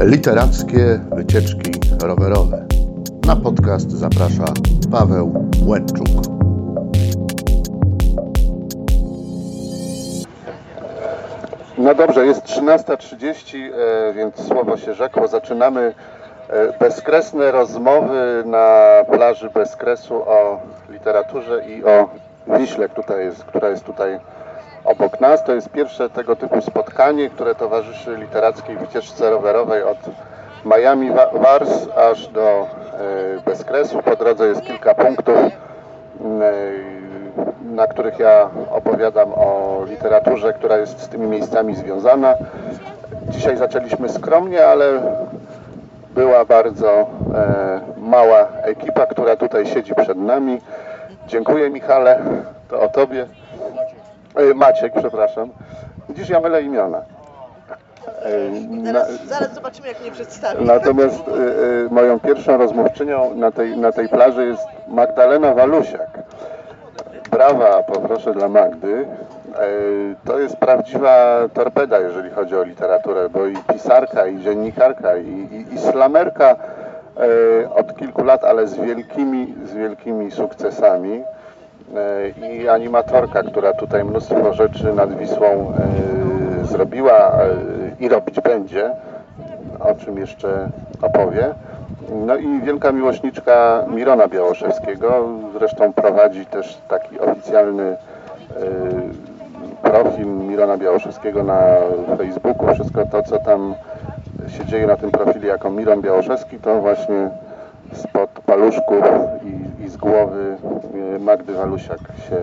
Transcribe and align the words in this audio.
Literackie 0.00 1.00
wycieczki 1.16 1.70
rowerowe. 2.02 2.66
Na 3.26 3.36
podcast 3.36 3.90
zaprasza 3.90 4.44
Paweł 4.90 5.50
Łęczuk. 5.66 6.06
No 11.78 11.94
dobrze, 11.94 12.26
jest 12.26 12.42
13.30, 12.42 13.58
e, 13.58 14.12
więc 14.12 14.46
słowo 14.48 14.76
się 14.76 14.94
rzekło. 14.94 15.28
Zaczynamy 15.28 15.94
e, 16.48 16.78
bezkresne 16.78 17.50
rozmowy 17.50 18.42
na 18.46 18.90
plaży 19.10 19.50
Bezkresu 19.50 20.14
o 20.14 20.60
literaturze 20.90 21.64
i 21.68 21.84
o 21.84 22.08
Wiśle, 22.58 22.88
która 22.88 23.20
jest, 23.20 23.44
która 23.44 23.68
jest 23.68 23.84
tutaj 23.84 24.20
obok 24.86 25.20
nas. 25.20 25.44
To 25.44 25.54
jest 25.54 25.68
pierwsze 25.68 26.10
tego 26.10 26.36
typu 26.36 26.60
spotkanie, 26.60 27.30
które 27.30 27.54
towarzyszy 27.54 28.16
literackiej 28.16 28.76
wycieczce 28.76 29.30
rowerowej 29.30 29.82
od 29.82 29.98
Miami 30.64 31.10
Wars 31.32 31.88
aż 32.10 32.28
do 32.28 32.40
e, 32.50 33.40
Bezkresu. 33.50 34.02
Po 34.02 34.16
drodze 34.16 34.46
jest 34.46 34.62
kilka 34.62 34.94
punktów, 34.94 35.36
na 37.64 37.86
których 37.86 38.18
ja 38.18 38.50
opowiadam 38.70 39.32
o 39.34 39.80
literaturze, 39.88 40.52
która 40.52 40.76
jest 40.76 41.00
z 41.00 41.08
tymi 41.08 41.26
miejscami 41.26 41.76
związana. 41.76 42.34
Dzisiaj 43.28 43.56
zaczęliśmy 43.56 44.08
skromnie, 44.08 44.66
ale 44.66 45.02
była 46.14 46.44
bardzo 46.44 46.90
e, 46.90 47.06
mała 47.96 48.48
ekipa, 48.62 49.06
która 49.06 49.36
tutaj 49.36 49.66
siedzi 49.66 49.94
przed 49.94 50.18
nami. 50.18 50.60
Dziękuję 51.26 51.70
Michale, 51.70 52.20
to 52.68 52.80
o 52.80 52.88
Tobie. 52.88 53.26
E, 54.36 54.54
Maciek, 54.54 54.92
przepraszam. 54.98 55.50
Widzisz, 56.08 56.28
ja 56.28 56.40
mylę 56.40 56.62
imiona. 56.62 56.98
E, 58.22 58.84
zaraz, 58.84 59.24
zaraz 59.24 59.54
zobaczymy, 59.54 59.88
jak 59.88 60.00
mnie 60.00 60.10
przedstawi. 60.10 60.64
Natomiast 60.64 61.22
e, 61.28 61.94
moją 61.94 62.20
pierwszą 62.20 62.56
rozmówczynią 62.56 63.34
na 63.34 63.50
tej, 63.50 63.76
na 63.76 63.92
tej 63.92 64.08
plaży 64.08 64.46
jest 64.46 64.62
Magdalena 64.88 65.54
Walusiak. 65.54 66.18
Brawa, 67.30 67.82
poproszę 67.82 68.32
dla 68.34 68.48
Magdy. 68.48 69.06
To 70.24 70.38
jest 70.38 70.56
prawdziwa 70.56 71.38
torpeda, 71.54 71.98
jeżeli 71.98 72.30
chodzi 72.30 72.56
o 72.56 72.62
literaturę, 72.62 73.28
bo 73.28 73.46
i 73.46 73.56
pisarka, 73.72 74.26
i 74.26 74.40
dziennikarka, 74.40 75.16
i, 75.16 75.28
i, 75.28 75.74
i 75.74 75.78
slamerka 75.78 76.56
od 77.74 77.96
kilku 77.96 78.24
lat, 78.24 78.44
ale 78.44 78.66
z 78.66 78.74
wielkimi, 78.74 79.54
z 79.64 79.74
wielkimi 79.74 80.30
sukcesami. 80.30 81.24
E, 81.94 82.28
i 82.52 82.68
animatorka, 82.68 83.42
która 83.42 83.72
tutaj 83.72 84.04
mnóstwo 84.04 84.54
rzeczy 84.54 84.92
nad 84.92 85.18
Wisłą 85.18 85.72
e, 86.62 86.64
zrobiła 86.64 87.12
e, 87.12 87.46
i 88.00 88.08
robić 88.08 88.40
będzie, 88.40 88.90
o 89.80 89.94
czym 89.94 90.18
jeszcze 90.18 90.68
opowie. 91.02 91.54
No 92.26 92.36
i 92.36 92.60
wielka 92.60 92.92
miłośniczka 92.92 93.84
Mirona 93.88 94.28
Białoszewskiego, 94.28 95.28
zresztą 95.58 95.92
prowadzi 95.92 96.46
też 96.46 96.78
taki 96.88 97.20
oficjalny 97.20 97.96
profil 99.82 100.26
Mirona 100.26 100.76
Białoszewskiego 100.76 101.42
na 101.42 101.58
Facebooku. 102.18 102.74
Wszystko 102.74 103.06
to, 103.06 103.22
co 103.22 103.38
tam 103.38 103.74
się 104.48 104.64
dzieje 104.64 104.86
na 104.86 104.96
tym 104.96 105.10
profilu 105.10 105.46
jako 105.46 105.70
Miron 105.70 106.00
Białoszewski, 106.00 106.58
to 106.58 106.80
właśnie 106.80 107.30
spod 107.92 108.30
paluszków 108.46 109.04
i, 109.42 109.84
i 109.84 109.88
z 109.88 109.96
głowy 109.96 110.55
Magdy 111.18 111.54
Walusiak 111.54 112.00
się 112.28 112.36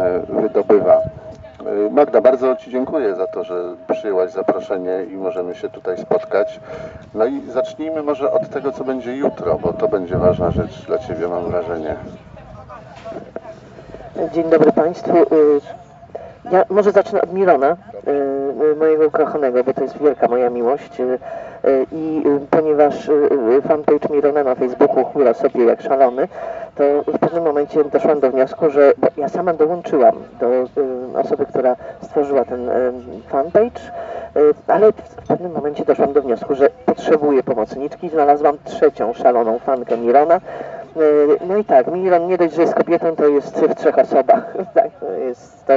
e, 0.00 0.20
wydobywa. 0.42 0.94
E, 0.96 1.90
Magda, 1.90 2.20
bardzo 2.20 2.56
Ci 2.56 2.70
dziękuję 2.70 3.14
za 3.14 3.26
to, 3.26 3.44
że 3.44 3.74
przyjęłaś 3.92 4.30
zaproszenie 4.30 5.04
i 5.10 5.16
możemy 5.16 5.54
się 5.54 5.68
tutaj 5.68 5.98
spotkać. 5.98 6.60
No 7.14 7.26
i 7.26 7.40
zacznijmy 7.40 8.02
może 8.02 8.32
od 8.32 8.48
tego, 8.48 8.72
co 8.72 8.84
będzie 8.84 9.16
jutro, 9.16 9.58
bo 9.58 9.72
to 9.72 9.88
będzie 9.88 10.16
ważna 10.16 10.50
rzecz 10.50 10.86
dla 10.86 10.98
Ciebie, 10.98 11.28
mam 11.28 11.44
wrażenie. 11.44 11.96
Dzień 14.32 14.50
dobry 14.50 14.72
Państwu. 14.72 15.12
Ja 16.52 16.64
może 16.68 16.92
zacznę 16.92 17.22
od 17.22 17.32
Mirona, 17.32 17.76
mojego 18.78 19.06
ukochanego, 19.06 19.64
bo 19.64 19.74
to 19.74 19.82
jest 19.82 19.98
wielka 19.98 20.28
moja 20.28 20.50
miłość. 20.50 21.02
I 21.92 22.22
y, 22.26 22.46
ponieważ 22.50 23.08
y, 23.08 23.12
y, 23.58 23.62
fanpage 23.62 24.10
Mirona 24.10 24.44
na 24.44 24.54
Facebooku 24.54 25.04
chmura 25.04 25.34
sobie 25.34 25.64
jak 25.64 25.82
szalony, 25.82 26.28
to 26.76 26.84
w 27.12 27.18
pewnym 27.18 27.44
momencie 27.44 27.84
doszłam 27.84 28.20
do 28.20 28.30
wniosku, 28.30 28.70
że 28.70 28.92
ja 29.16 29.28
sama 29.28 29.52
dołączyłam 29.52 30.14
do 30.40 30.46
osoby, 31.20 31.46
która 31.46 31.76
stworzyła 32.02 32.44
ten 32.44 32.70
fanpage, 33.28 33.80
ale 34.66 34.92
w 34.92 35.28
pewnym 35.28 35.52
momencie 35.52 35.84
doszłam 35.84 36.12
do 36.12 36.22
wniosku, 36.22 36.54
że 36.54 36.70
potrzebuję 36.86 37.42
pomocniczki. 37.42 38.08
Znalazłam 38.08 38.56
trzecią 38.64 39.12
szaloną 39.12 39.58
fankę 39.58 39.96
Mirona, 39.96 40.40
no 41.48 41.56
i 41.56 41.64
tak, 41.64 41.86
Miron 41.86 42.26
nie 42.26 42.38
dość, 42.38 42.54
że 42.54 42.62
jest 42.62 42.74
kobietą, 42.74 43.16
to 43.16 43.28
jest 43.28 43.60
w 43.60 43.74
trzech 43.74 43.98
osobach. 43.98 44.54
Tak, 44.74 44.90
jest 45.18 45.66
to, 45.66 45.72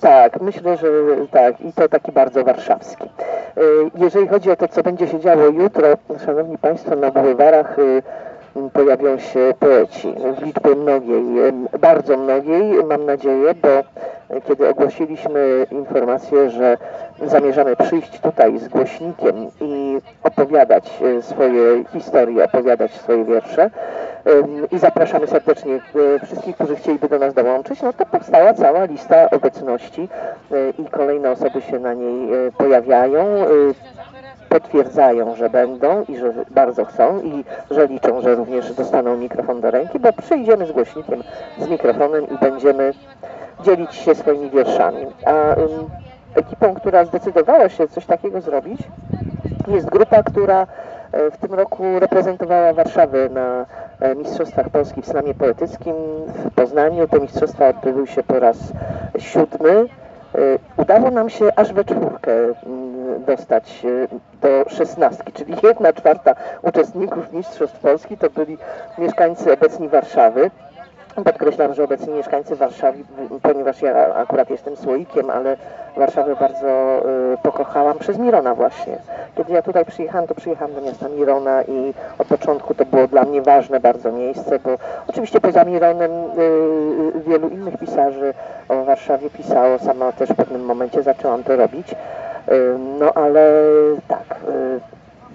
tak, 0.00 0.40
myślę, 0.40 0.76
że 0.76 0.86
tak 1.30 1.60
i 1.60 1.72
to 1.72 1.88
taki 1.88 2.12
bardzo 2.12 2.44
warszawski. 2.44 3.08
Jeżeli 3.94 4.28
chodzi 4.28 4.50
o 4.50 4.56
to, 4.56 4.68
co 4.68 4.82
będzie 4.82 5.08
się 5.08 5.20
działo 5.20 5.44
jutro, 5.44 5.88
Szanowni 6.26 6.58
Państwo, 6.58 6.96
na 6.96 7.10
bulwarach 7.10 7.76
pojawią 8.72 9.18
się 9.18 9.54
poeci. 9.58 10.14
W 10.38 10.42
liczbie 10.42 10.74
mnogiej, 10.74 11.22
bardzo 11.80 12.16
mnogiej, 12.16 12.84
mam 12.84 13.06
nadzieję, 13.06 13.54
bo 13.54 13.68
kiedy 14.48 14.68
ogłosiliśmy 14.68 15.66
informację, 15.70 16.50
że 16.50 16.78
zamierzamy 17.26 17.76
przyjść 17.76 18.20
tutaj 18.20 18.58
z 18.58 18.68
głośnikiem 18.68 19.46
i 19.60 19.98
opowiadać 20.22 20.90
e, 21.02 21.22
swoje 21.22 21.84
historie, 21.92 22.44
opowiadać 22.44 22.92
swoje 22.92 23.24
wiersze 23.24 23.70
i 24.72 24.78
zapraszamy 24.78 25.26
serdecznie 25.26 25.74
e, 25.74 26.26
wszystkich, 26.26 26.54
którzy 26.54 26.76
chcieliby 26.76 27.08
do 27.08 27.18
nas 27.18 27.34
dołączyć, 27.34 27.82
no 27.82 27.92
to 27.92 28.06
powstała 28.06 28.54
cała 28.54 28.84
lista 28.84 29.30
obecności 29.30 30.08
e, 30.52 30.82
i 30.82 30.84
kolejne 30.90 31.30
osoby 31.30 31.60
się 31.60 31.78
na 31.78 31.94
niej 31.94 32.28
pojawiają 32.58 33.24
potwierdzają, 34.50 35.34
że 35.34 35.50
będą 35.50 36.04
i 36.08 36.16
że 36.16 36.32
bardzo 36.50 36.84
chcą 36.84 37.20
i 37.20 37.44
że 37.70 37.86
liczą, 37.86 38.20
że 38.20 38.34
również 38.34 38.72
dostaną 38.72 39.16
mikrofon 39.16 39.60
do 39.60 39.70
ręki, 39.70 39.98
bo 39.98 40.12
przyjdziemy 40.12 40.66
z 40.66 40.72
głośnikiem, 40.72 41.22
z 41.58 41.68
mikrofonem 41.68 42.24
i 42.28 42.38
będziemy 42.38 42.92
dzielić 43.64 43.94
się 43.94 44.14
swoimi 44.14 44.50
wierszami. 44.50 45.06
A 45.26 45.32
ekipą, 46.34 46.74
która 46.74 47.04
zdecydowała 47.04 47.68
się 47.68 47.88
coś 47.88 48.06
takiego 48.06 48.40
zrobić, 48.40 48.80
jest 49.68 49.90
grupa, 49.90 50.22
która 50.22 50.66
e, 51.12 51.30
w 51.30 51.36
tym 51.36 51.54
roku 51.54 51.84
reprezentowała 51.98 52.72
Warszawę 52.72 53.28
na 53.28 53.66
e, 54.00 54.14
Mistrzostwach 54.14 54.68
Polski 54.68 55.02
w 55.02 55.06
Slamie 55.06 55.34
Poetyckim 55.34 55.94
w 56.26 56.54
Poznaniu. 56.54 57.08
Te 57.08 57.20
mistrzostwa 57.20 57.68
odbyły 57.68 58.06
się 58.06 58.22
po 58.22 58.40
raz 58.40 58.56
siódmy. 59.18 59.86
E, 60.34 60.58
udało 60.76 61.10
nam 61.10 61.30
się 61.30 61.50
aż 61.56 61.72
we 61.72 61.84
czwórkę 61.84 62.32
dostać 63.26 63.82
do 64.42 64.64
szesnastki, 64.68 65.32
czyli 65.32 65.54
jedna 65.62 65.92
czwarta 65.92 66.34
uczestników 66.62 67.32
Mistrzostw 67.32 67.78
Polski 67.78 68.18
to 68.18 68.30
byli 68.30 68.58
mieszkańcy 68.98 69.52
obecni 69.52 69.88
Warszawy. 69.88 70.50
Podkreślam, 71.14 71.74
że 71.74 71.84
obecni 71.84 72.12
mieszkańcy 72.12 72.56
Warszawy, 72.56 72.98
ponieważ 73.42 73.82
ja 73.82 74.14
akurat 74.14 74.50
jestem 74.50 74.76
słoikiem, 74.76 75.30
ale 75.30 75.56
Warszawę 75.96 76.36
bardzo 76.36 76.98
y, 77.34 77.38
pokochałam 77.42 77.98
przez 77.98 78.18
Mirona 78.18 78.54
właśnie. 78.54 78.98
Kiedy 79.36 79.52
ja 79.52 79.62
tutaj 79.62 79.84
przyjechałam, 79.84 80.26
to 80.26 80.34
przyjechałam 80.34 80.74
do 80.74 80.80
miasta 80.80 81.08
Mirona 81.08 81.62
i 81.62 81.94
od 82.18 82.26
początku 82.26 82.74
to 82.74 82.84
było 82.84 83.06
dla 83.06 83.22
mnie 83.22 83.42
ważne 83.42 83.80
bardzo 83.80 84.12
miejsce, 84.12 84.58
bo 84.58 84.70
oczywiście 85.06 85.40
poza 85.40 85.64
Mironem 85.64 86.10
y, 86.10 86.42
y, 87.16 87.20
wielu 87.26 87.48
innych 87.48 87.78
pisarzy 87.78 88.34
o 88.68 88.84
Warszawie 88.84 89.30
pisało, 89.30 89.78
sama 89.78 90.12
też 90.12 90.30
w 90.30 90.34
pewnym 90.34 90.64
momencie 90.64 91.02
zaczęłam 91.02 91.44
to 91.44 91.56
robić. 91.56 91.94
No 92.98 93.12
ale 93.14 93.52
tak, 94.08 94.36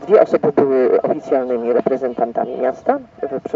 dwie 0.05 0.21
osoby 0.21 0.51
były 0.51 1.01
oficjalnymi 1.01 1.73
reprezentantami 1.73 2.57
miasta, 2.57 2.99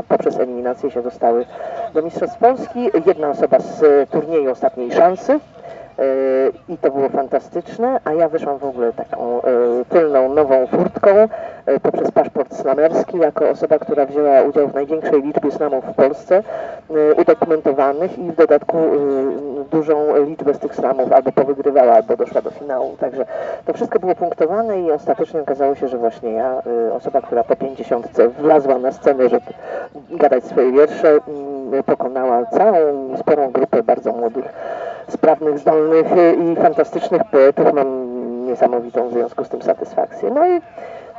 poprzez 0.07 0.39
eliminację 0.39 0.91
się 0.91 1.01
dostały 1.01 1.45
do 1.93 2.01
Mistrzostw 2.01 2.37
Polski, 2.37 2.89
jedna 3.05 3.29
osoba 3.29 3.59
z 3.59 4.09
turnieju 4.09 4.51
ostatniej 4.51 4.91
szansy, 4.91 5.39
i 6.69 6.77
to 6.77 6.91
było 6.91 7.09
fantastyczne, 7.09 7.99
a 8.05 8.13
ja 8.13 8.29
wyszłam 8.29 8.57
w 8.57 8.63
ogóle 8.63 8.93
taką 8.93 9.41
tylną, 9.89 10.33
nową 10.33 10.67
furtką 10.67 11.09
poprzez 11.81 12.11
paszport 12.11 12.55
slamerski 12.55 13.17
jako 13.17 13.49
osoba, 13.49 13.79
która 13.79 14.05
wzięła 14.05 14.41
udział 14.41 14.67
w 14.67 14.73
największej 14.73 15.21
liczbie 15.21 15.51
slamów 15.51 15.85
w 15.85 15.93
Polsce, 15.93 16.43
udokumentowanych 17.17 18.19
i 18.19 18.31
w 18.31 18.35
dodatku 18.35 18.77
dużą 19.71 20.25
liczbę 20.25 20.53
z 20.53 20.59
tych 20.59 20.75
slamów 20.75 21.11
albo 21.11 21.31
powygrywała, 21.31 21.93
albo 21.93 22.17
doszła 22.17 22.41
do 22.41 22.51
finału. 22.51 22.97
Także 22.99 23.25
to 23.65 23.73
wszystko 23.73 23.99
było 23.99 24.15
punktowane 24.15 24.81
i 24.81 24.91
ostatecznie 24.91 25.41
okazało 25.41 25.75
się, 25.75 25.87
że 25.87 25.97
właśnie 25.97 26.31
ja, 26.31 26.61
osoba, 26.93 27.21
która 27.21 27.43
po 27.43 27.55
pięćdziesiątce 27.55 28.29
wlazła 28.29 28.77
na 28.77 28.91
scenę, 28.91 29.29
żeby 29.29 29.45
gadać 30.09 30.43
swoje 30.43 30.71
wiersze, 30.71 31.17
pokonała 31.85 32.45
całą 32.45 33.17
sporą 33.17 33.51
grupę 33.51 33.83
bardzo 33.83 34.11
młodych 34.11 34.45
sprawnych, 35.07 35.59
zdolnych 35.59 36.07
i 36.37 36.55
fantastycznych 36.55 37.21
poetów. 37.31 37.73
Mam 37.73 38.09
niesamowitą 38.47 39.09
w 39.09 39.13
związku 39.13 39.43
z 39.43 39.49
tym 39.49 39.61
satysfakcję. 39.61 40.31
No 40.35 40.47
i 40.47 40.61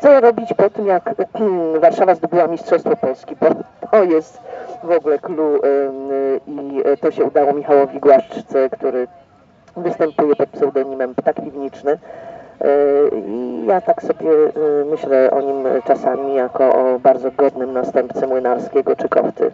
co 0.00 0.20
robić 0.20 0.55
po 0.55 0.70
tym, 0.70 0.87
jak 0.87 1.14
Warszawa 1.81 2.14
zdobyła 2.14 2.47
Mistrzostwo 2.47 2.97
Polski, 2.97 3.37
bo 3.41 3.47
to 3.91 4.05
jest 4.05 4.41
w 4.82 4.91
ogóle 4.91 5.19
clue 5.19 5.61
i 6.47 6.82
to 7.00 7.11
się 7.11 7.25
udało 7.25 7.52
Michałowi 7.52 8.00
Głaszczce, 8.00 8.70
który 8.70 9.06
występuje 9.76 10.37
pod 10.37 10.49
pseudonimem 10.49 11.14
Ptak 11.14 11.37
Piwniczny. 11.37 11.99
Yy, 12.61 13.20
I 13.26 13.67
ja 13.67 13.81
tak 13.81 14.02
sobie 14.02 14.31
yy, 14.31 14.87
myślę 14.91 15.31
o 15.31 15.41
nim 15.41 15.64
czasami 15.87 16.35
jako 16.35 16.75
o 16.75 16.99
bardzo 16.99 17.31
godnym 17.31 17.73
następcy 17.73 18.26
Młynarskiego 18.26 18.97
czy 18.97 19.08
Kofty, 19.08 19.50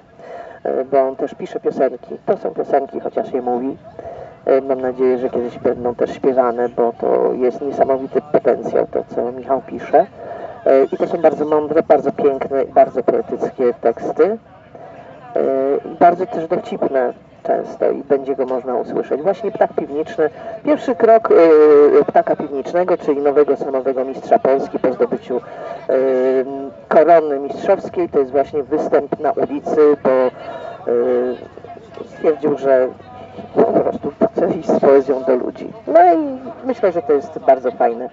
bo 0.90 1.00
on 1.00 1.16
też 1.16 1.34
pisze 1.34 1.60
piosenki. 1.60 2.18
To 2.26 2.36
są 2.36 2.50
piosenki, 2.50 3.00
chociaż 3.00 3.32
je 3.32 3.42
mówi. 3.42 3.76
Mam 4.68 4.80
nadzieję, 4.80 5.18
że 5.18 5.30
kiedyś 5.30 5.58
będą 5.58 5.94
też 5.94 6.14
śpiewane, 6.14 6.68
bo 6.68 6.92
to 7.00 7.32
jest 7.32 7.60
niesamowity 7.60 8.20
potencjał, 8.32 8.86
to 8.86 9.04
co 9.14 9.32
Michał 9.32 9.62
pisze. 9.66 10.06
Yy, 10.66 10.88
I 10.92 10.96
to 10.96 11.06
są 11.06 11.18
bardzo 11.18 11.44
mądre, 11.44 11.82
bardzo 11.82 12.12
piękne, 12.12 12.64
bardzo 12.64 13.02
poetyckie 13.02 13.74
teksty. 13.74 14.38
I 15.84 15.98
bardzo 15.98 16.26
też 16.26 16.48
dowcipne 16.48 17.12
często 17.42 17.90
i 17.90 18.04
będzie 18.04 18.36
go 18.36 18.46
można 18.46 18.74
usłyszeć. 18.74 19.22
Właśnie 19.22 19.52
Ptak 19.52 19.72
Piwniczny, 19.72 20.30
pierwszy 20.64 20.94
krok 20.94 21.30
yy, 21.92 22.04
Ptaka 22.04 22.36
Piwnicznego, 22.36 22.96
czyli 22.98 23.20
nowego 23.20 23.56
slamowego 23.56 24.04
mistrza 24.04 24.38
Polski 24.38 24.78
po 24.78 24.92
zdobyciu 24.92 25.40
korony 26.88 27.38
mistrzowskiej, 27.38 28.08
to 28.08 28.18
jest 28.18 28.30
właśnie 28.30 28.62
występ 28.62 29.20
na 29.20 29.32
ulicy, 29.32 29.96
bo 30.02 30.10
stwierdził, 32.06 32.58
że 32.58 32.88
po 33.54 33.62
prostu 33.64 34.12
chce 34.32 34.50
iść 34.50 34.68
z 34.68 34.80
poezją 34.80 35.22
do 35.22 35.34
ludzi. 35.34 35.72
No 35.86 36.14
i 36.14 36.16
myślę, 36.66 36.92
że 36.92 37.02
to 37.02 37.12
jest 37.12 37.38
bardzo 37.38 37.70
fajne. 37.70 38.08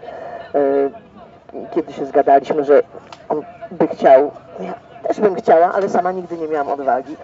Kiedy 1.72 1.94
się 1.94 2.06
zgadaliśmy, 2.06 2.64
że 2.64 2.84
on 3.30 3.42
by 3.72 3.88
chciał, 3.88 4.32
ja 4.60 4.74
też 5.08 5.20
bym 5.20 5.36
chciała, 5.36 5.74
ale 5.74 5.90
sama 5.90 6.12
nigdy 6.12 6.38
nie 6.38 6.48
miałam 6.48 6.68
odwagi. 6.68 7.16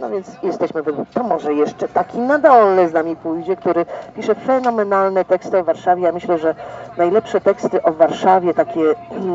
No 0.00 0.10
więc 0.10 0.30
jesteśmy, 0.42 0.82
dwóch. 0.82 1.08
to 1.14 1.22
może 1.22 1.54
jeszcze 1.54 1.88
taki 1.88 2.18
nadolny 2.18 2.88
z 2.88 2.92
nami 2.92 3.16
pójdzie, 3.16 3.56
który 3.56 3.86
pisze 4.16 4.34
fenomenalne 4.34 5.24
teksty 5.24 5.58
o 5.58 5.64
Warszawie. 5.64 6.02
Ja 6.02 6.12
myślę, 6.12 6.38
że 6.38 6.54
najlepsze 6.96 7.40
teksty 7.40 7.82
o 7.82 7.92
Warszawie, 7.92 8.54
takie 8.54 8.80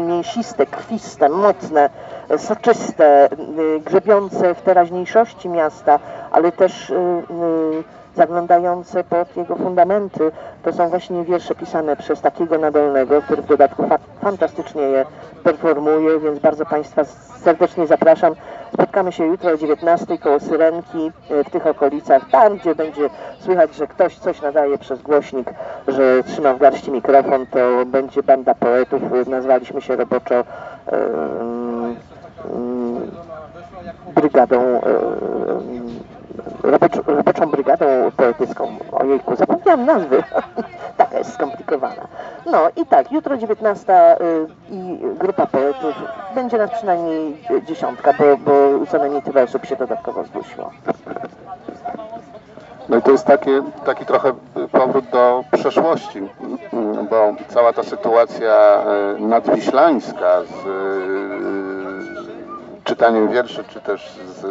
mięsiste, 0.07 0.65
krwiste, 0.65 1.29
mocne, 1.29 1.89
soczyste, 2.37 3.29
y, 3.75 3.79
grzebiące 3.79 4.55
w 4.55 4.61
teraźniejszości 4.61 5.49
miasta, 5.49 5.99
ale 6.31 6.51
też 6.51 6.89
y, 6.89 6.93
y, 6.93 7.98
zaglądające 8.15 9.03
pod 9.03 9.37
jego 9.37 9.55
fundamenty, 9.55 10.31
to 10.63 10.73
są 10.73 10.89
właśnie 10.89 11.23
wiersze 11.23 11.55
pisane 11.55 11.95
przez 11.95 12.21
takiego 12.21 12.57
Nadolnego, 12.57 13.21
który 13.21 13.41
w 13.41 13.45
dodatku 13.45 13.87
fa 13.87 13.99
fantastycznie 14.21 14.81
je 14.81 15.05
performuje, 15.43 16.19
więc 16.19 16.39
bardzo 16.39 16.65
Państwa 16.65 17.03
serdecznie 17.39 17.87
zapraszam. 17.87 18.35
Spotkamy 18.73 19.11
się 19.11 19.25
jutro 19.25 19.51
o 19.51 19.57
19 19.57 20.17
koło 20.17 20.39
Syrenki 20.39 21.11
e, 21.29 21.43
w 21.43 21.49
tych 21.49 21.67
okolicach, 21.67 22.29
tam 22.29 22.57
gdzie 22.57 22.75
będzie 22.75 23.09
słychać, 23.39 23.75
że 23.75 23.87
ktoś 23.87 24.17
coś 24.17 24.41
nadaje 24.41 24.77
przez 24.77 25.01
głośnik, 25.01 25.53
że 25.87 26.23
trzyma 26.23 26.53
w 26.53 26.59
garści 26.59 26.91
mikrofon, 26.91 27.45
to 27.45 27.85
będzie 27.85 28.23
banda 28.23 28.55
poetów, 28.55 29.01
nazwaliśmy 29.27 29.81
się 29.81 29.95
roboczo 29.95 30.35
em, 30.35 31.95
em, 32.53 33.11
brygadą 34.15 34.61
em, 34.61 34.81
roboczo, 36.63 37.01
roboczą 37.05 37.45
brygadą 37.45 37.85
poetycką. 38.17 38.77
Ojejku, 38.91 39.35
zapomniałam 39.35 39.85
nazwy. 39.85 40.23
Taka 40.97 41.17
jest 41.17 41.33
skomplikowana. 41.33 42.07
No 42.45 42.69
i 42.75 42.85
tak, 42.85 43.11
jutro 43.11 43.37
19 43.37 44.21
y, 44.21 44.47
i 44.69 44.99
grupa 45.19 45.45
poetów. 45.45 45.93
Będzie 46.35 46.57
nas 46.57 46.71
przynajmniej 46.71 47.37
y, 47.51 47.61
dziesiątka, 47.63 48.13
bo, 48.13 48.37
bo 48.37 48.85
co 48.85 48.97
najmniej 48.97 49.21
tyle 49.21 49.43
osób 49.43 49.65
się 49.65 49.75
dodatkowo 49.75 50.23
zgłosiło. 50.23 50.71
No 52.89 52.97
i 52.97 53.01
to 53.01 53.11
jest 53.11 53.25
takie, 53.25 53.61
taki 53.85 54.05
trochę 54.05 54.33
powrót 54.71 55.05
do 55.05 55.43
przeszłości, 55.51 56.21
bo 57.09 57.33
cała 57.47 57.73
ta 57.73 57.83
sytuacja 57.83 58.55
e, 58.55 59.19
nadwiślańska 59.19 60.41
z 60.43 60.67
e, 60.67 60.69
czytaniem 62.83 63.29
wierszy, 63.29 63.63
czy 63.63 63.81
też 63.81 64.11
z 64.11 64.45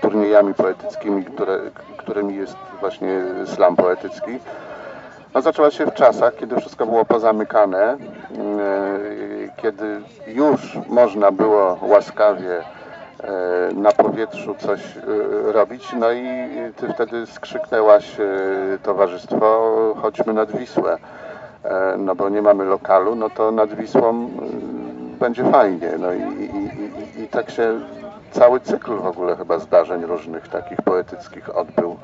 turniejami 0.00 0.54
poetyckimi, 0.54 1.24
które, 1.24 1.58
którymi 1.96 2.36
jest 2.36 2.56
właśnie 2.80 3.22
slam 3.46 3.76
poetycki, 3.76 4.38
no, 5.36 5.42
zaczęła 5.42 5.70
się 5.70 5.86
w 5.86 5.94
czasach, 5.94 6.34
kiedy 6.36 6.56
wszystko 6.56 6.86
było 6.86 7.04
pozamykane, 7.04 7.82
e, 7.82 7.96
kiedy 9.56 10.00
już 10.26 10.78
można 10.88 11.30
było 11.30 11.78
łaskawie 11.82 12.58
e, 12.58 13.74
na 13.74 13.92
powietrzu 13.92 14.54
coś 14.58 14.80
e, 14.96 15.52
robić, 15.52 15.92
no 15.98 16.12
i 16.12 16.26
ty 16.76 16.92
wtedy 16.94 17.26
skrzyknęłaś 17.26 18.16
towarzystwo, 18.82 19.74
chodźmy 20.02 20.32
nad 20.32 20.56
Wisłę, 20.56 20.98
no 21.98 22.14
bo 22.14 22.28
nie 22.28 22.42
mamy 22.42 22.64
lokalu, 22.64 23.14
no 23.14 23.30
to 23.30 23.50
nad 23.50 23.74
Wisłą 23.74 24.08
mm, 24.08 24.30
będzie 25.20 25.44
fajnie, 25.44 25.90
no 25.98 26.12
i, 26.12 26.20
i, 26.20 27.20
i, 27.20 27.22
i 27.24 27.28
tak 27.28 27.50
się 27.50 27.80
cały 28.38 28.60
cykl 28.60 28.96
w 28.96 29.06
ogóle 29.06 29.36
chyba 29.36 29.58
zdarzeń 29.58 30.04
różnych 30.04 30.48
takich 30.48 30.82
poetyckich 30.82 31.56
odbył. 31.56 31.96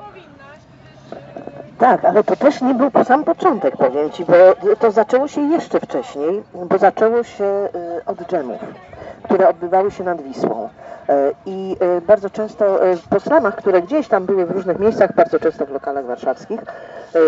Tak, 1.79 2.05
ale 2.05 2.23
to 2.23 2.35
też 2.35 2.61
nie 2.61 2.73
był 2.73 2.91
sam 3.03 3.23
początek, 3.23 3.77
powiem 3.77 4.11
Ci, 4.11 4.25
bo 4.25 4.33
to 4.79 4.91
zaczęło 4.91 5.27
się 5.27 5.41
jeszcze 5.41 5.79
wcześniej, 5.79 6.43
bo 6.53 6.77
zaczęło 6.77 7.23
się 7.23 7.43
y, 7.45 8.05
od 8.05 8.17
dżemów, 8.27 8.61
które 9.23 9.49
odbywały 9.49 9.91
się 9.91 10.03
nad 10.03 10.21
Wisłą. 10.21 10.69
E, 11.09 11.31
I 11.45 11.75
e, 11.79 12.01
bardzo 12.01 12.29
często 12.29 12.85
e, 12.85 12.97
po 13.09 13.19
slamach, 13.19 13.55
które 13.55 13.81
gdzieś 13.81 14.07
tam 14.07 14.25
były 14.25 14.45
w 14.45 14.51
różnych 14.51 14.79
miejscach, 14.79 15.15
bardzo 15.15 15.39
często 15.39 15.65
w 15.65 15.71
lokalach 15.71 16.05
warszawskich, 16.05 16.59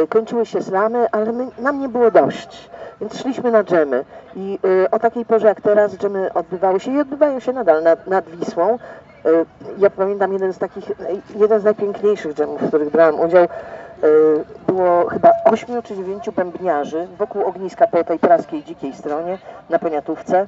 kończyły 0.10 0.46
się 0.46 0.62
slamy, 0.62 1.08
ale 1.12 1.32
my, 1.32 1.48
nam 1.60 1.80
nie 1.80 1.90
było 1.90 2.12
dość. 2.12 2.70
Więc 3.02 3.18
szliśmy 3.22 3.52
na 3.52 3.64
dżemy 3.64 4.06
i 4.36 4.60
o 4.92 5.00
takiej 5.00 5.26
porze 5.26 5.48
jak 5.48 5.62
teraz 5.62 5.98
dżemy 5.98 6.34
odbywały 6.34 6.80
się 6.80 6.92
i 6.92 7.00
odbywają 7.00 7.40
się 7.40 7.54
nadal 7.54 7.84
nad, 7.84 8.08
nad 8.08 8.30
Wisłą. 8.30 8.80
Ja 9.78 9.90
pamiętam 9.90 10.34
jeden 10.34 10.54
z 10.54 10.58
takich, 10.58 10.92
jeden 11.36 11.60
z 11.60 11.64
najpiękniejszych 11.64 12.34
dżemów, 12.34 12.62
w 12.62 12.68
których 12.68 12.90
brałem 12.90 13.20
udział. 13.20 13.48
Było 14.68 15.10
chyba 15.10 15.32
ośmiu 15.46 15.82
czy 15.82 15.96
dziewięciu 15.96 16.32
bębniarzy 16.32 17.08
wokół 17.18 17.44
ogniska 17.44 17.88
po 17.88 18.04
tej 18.04 18.20
praskiej 18.20 18.64
dzikiej 18.64 18.94
stronie 18.94 19.38
na 19.70 19.80
Poniatówce. 19.80 20.48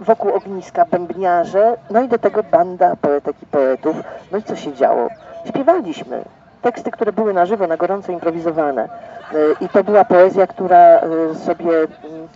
Wokół 0.00 0.34
ogniska 0.34 0.84
bębniarze, 0.84 1.76
no 1.90 2.02
i 2.02 2.08
do 2.08 2.18
tego 2.18 2.42
banda 2.42 2.96
poetek 2.96 3.36
i 3.42 3.46
poetów. 3.46 3.96
No 4.32 4.38
i 4.38 4.42
co 4.42 4.56
się 4.56 4.72
działo? 4.72 5.08
Śpiewaliśmy 5.48 6.24
teksty, 6.62 6.90
które 6.90 7.12
były 7.12 7.34
na 7.34 7.46
żywo, 7.46 7.66
na 7.66 7.76
gorąco 7.76 8.12
improwizowane. 8.12 8.82
E, 8.84 9.64
I 9.64 9.68
to 9.68 9.84
była 9.84 10.04
poezja, 10.04 10.46
która 10.46 10.76
e, 10.76 11.00
sobie 11.34 11.78
mm, 11.78 12.28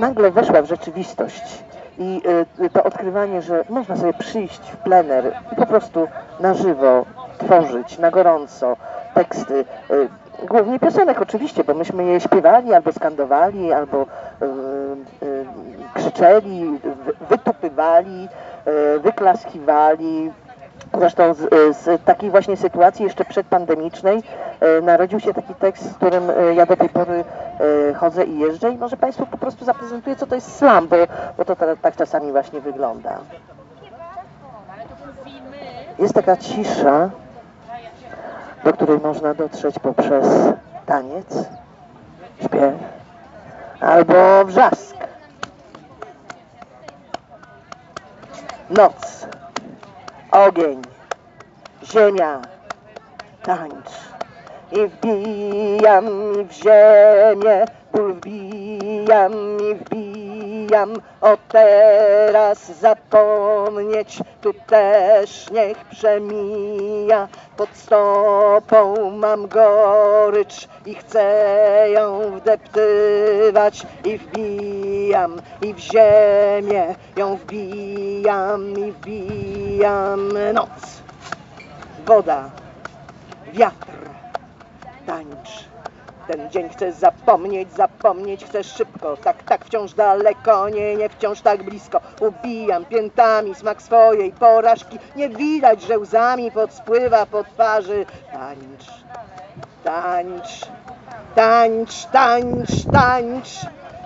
nagle 0.00 0.30
weszła 0.30 0.62
w 0.62 0.66
rzeczywistość. 0.66 1.64
I 1.98 2.22
y, 2.60 2.70
to 2.70 2.82
odkrywanie, 2.82 3.42
że 3.42 3.64
można 3.68 3.96
sobie 3.96 4.12
przyjść 4.12 4.60
w 4.60 4.76
plener 4.76 5.32
i 5.52 5.56
po 5.56 5.66
prostu 5.66 6.08
na 6.40 6.54
żywo 6.54 7.04
tworzyć, 7.38 7.98
na 7.98 8.10
gorąco 8.10 8.76
teksty, 9.14 9.64
y, 9.90 10.08
głównie 10.46 10.78
piosenek 10.78 11.22
oczywiście, 11.22 11.64
bo 11.64 11.74
myśmy 11.74 12.04
je 12.04 12.20
śpiewali 12.20 12.74
albo 12.74 12.92
skandowali, 12.92 13.72
albo 13.72 14.02
y, 14.02 15.26
y, 15.26 15.46
krzyczeli, 15.94 16.78
wy- 17.04 17.26
wytupywali, 17.28 18.28
y, 18.96 19.00
wyklaskiwali, 19.00 20.30
Zresztą 20.98 21.34
z, 21.34 21.76
z 21.76 22.04
takiej 22.04 22.30
właśnie 22.30 22.56
sytuacji 22.56 23.04
jeszcze 23.04 23.24
przedpandemicznej 23.24 24.22
e, 24.60 24.80
narodził 24.80 25.20
się 25.20 25.34
taki 25.34 25.54
tekst, 25.54 25.90
z 25.92 25.94
którym 25.94 26.30
e, 26.30 26.54
ja 26.54 26.66
do 26.66 26.76
tej 26.76 26.88
pory 26.88 27.24
e, 27.90 27.94
chodzę 27.94 28.24
i 28.24 28.38
jeżdżę 28.38 28.70
i 28.70 28.78
może 28.78 28.96
Państwu 28.96 29.26
po 29.26 29.38
prostu 29.38 29.64
zaprezentuję, 29.64 30.16
co 30.16 30.26
to 30.26 30.34
jest 30.34 30.56
slam, 30.56 30.88
bo, 30.88 30.96
bo 31.38 31.44
to 31.44 31.56
ta, 31.56 31.76
tak 31.76 31.96
czasami 31.96 32.32
właśnie 32.32 32.60
wygląda. 32.60 33.18
Jest 35.98 36.14
taka 36.14 36.36
cisza, 36.36 37.10
do 38.64 38.72
której 38.72 38.98
można 38.98 39.34
dotrzeć 39.34 39.78
poprzez 39.78 40.26
taniec, 40.86 41.48
śpiew 42.44 42.74
albo 43.80 44.44
wrzask. 44.44 44.96
Noc 48.70 49.26
ogień, 50.30 50.82
ziemia, 51.84 52.40
tańcz. 53.42 54.08
I 54.72 54.86
wbijam 54.86 56.04
w 56.48 56.52
ziemię, 56.52 57.64
ból 57.92 58.14
wbijam 58.14 59.32
mi, 59.32 59.74
wbijam 59.74 60.17
wbijam, 60.68 60.92
o 61.20 61.36
teraz 61.48 62.70
zapomnieć, 62.80 64.18
tu 64.40 64.52
też 64.66 65.50
niech 65.50 65.84
przemija. 65.84 67.28
Pod 67.56 67.68
stopą 67.74 69.10
mam 69.10 69.48
gorycz 69.48 70.68
i 70.86 70.94
chcę 70.94 71.24
ją 71.90 72.20
wdeptywać 72.38 73.86
i 74.04 74.18
wbijam 74.18 75.40
i 75.62 75.74
w 75.74 75.78
ziemię 75.78 76.94
ją 77.16 77.36
wbijam 77.36 78.72
i 78.72 78.92
wbijam 78.92 80.32
noc, 80.54 81.02
woda, 82.06 82.50
wiatr, 83.52 83.92
tańcz. 85.06 85.67
Ten 86.28 86.50
dzień 86.50 86.68
chcę 86.68 86.92
zapomnieć, 86.92 87.72
zapomnieć 87.72 88.44
chcę 88.44 88.64
szybko, 88.64 89.16
tak, 89.16 89.42
tak 89.42 89.64
wciąż 89.64 89.94
daleko, 89.94 90.68
nie, 90.68 90.96
nie 90.96 91.08
wciąż 91.08 91.40
tak 91.40 91.62
blisko. 91.62 92.00
Ubijam 92.20 92.84
piętami 92.84 93.54
smak 93.54 93.82
swojej 93.82 94.32
porażki, 94.32 94.98
nie 95.16 95.28
widać, 95.28 95.82
że 95.82 95.98
łzami 95.98 96.50
podspływa 96.50 97.26
po 97.26 97.44
twarzy. 97.44 98.06
Tańcz, 98.32 99.04
tańcz, 99.84 100.66
tańcz, 101.34 102.04
tańcz, 102.04 102.84
tańcz. 102.92 103.60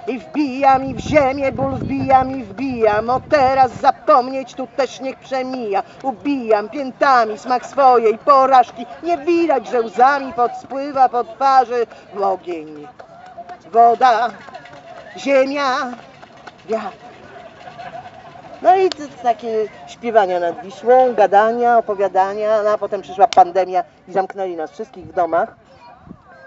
I 0.06 0.18
wbijam 0.18 0.84
i 0.84 0.94
w 0.94 0.98
ziemię 0.98 1.52
ból 1.52 1.72
wbijam 1.72 2.30
i 2.30 2.44
wbijam. 2.44 3.10
O 3.10 3.20
teraz 3.20 3.72
zapomnieć 3.72 4.54
tu 4.54 4.66
też 4.76 5.00
niech 5.00 5.18
przemija. 5.18 5.82
Ubijam 6.02 6.68
piętami 6.68 7.38
smak 7.38 7.66
swojej 7.66 8.18
porażki. 8.18 8.86
Nie 9.02 9.18
widać, 9.18 9.68
że 9.68 9.80
łzami 9.80 10.32
podspływa 10.32 11.08
po 11.08 11.24
twarzy. 11.24 11.86
Ogień 12.20 12.86
Woda, 13.72 14.30
ziemia, 15.16 15.92
wiatr. 16.68 16.96
No 18.62 18.76
i 18.76 18.90
takie 19.22 19.68
śpiewania 19.86 20.40
nad 20.40 20.62
Wisłą, 20.62 21.14
gadania, 21.14 21.78
opowiadania, 21.78 22.62
no 22.62 22.70
a 22.70 22.78
potem 22.78 23.02
przyszła 23.02 23.26
pandemia 23.26 23.84
i 24.08 24.12
zamknęli 24.12 24.56
nas 24.56 24.70
wszystkich 24.70 25.06
w 25.06 25.12
domach. 25.12 25.61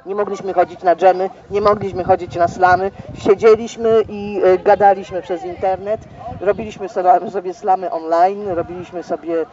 Nie 0.05 0.15
mogliśmy 0.15 0.53
chodzić 0.53 0.83
na 0.83 0.95
dżemy, 0.95 1.29
nie 1.51 1.62
mogliśmy 1.62 2.03
chodzić 2.03 2.35
na 2.35 2.47
slamy. 2.47 2.91
Siedzieliśmy 3.13 4.01
i 4.09 4.41
e, 4.43 4.57
gadaliśmy 4.57 5.21
przez 5.21 5.43
internet. 5.45 6.01
Robiliśmy 6.41 6.89
so- 6.89 7.31
sobie 7.31 7.53
slamy 7.53 7.91
online, 7.91 8.47
robiliśmy 8.50 9.03
sobie, 9.03 9.45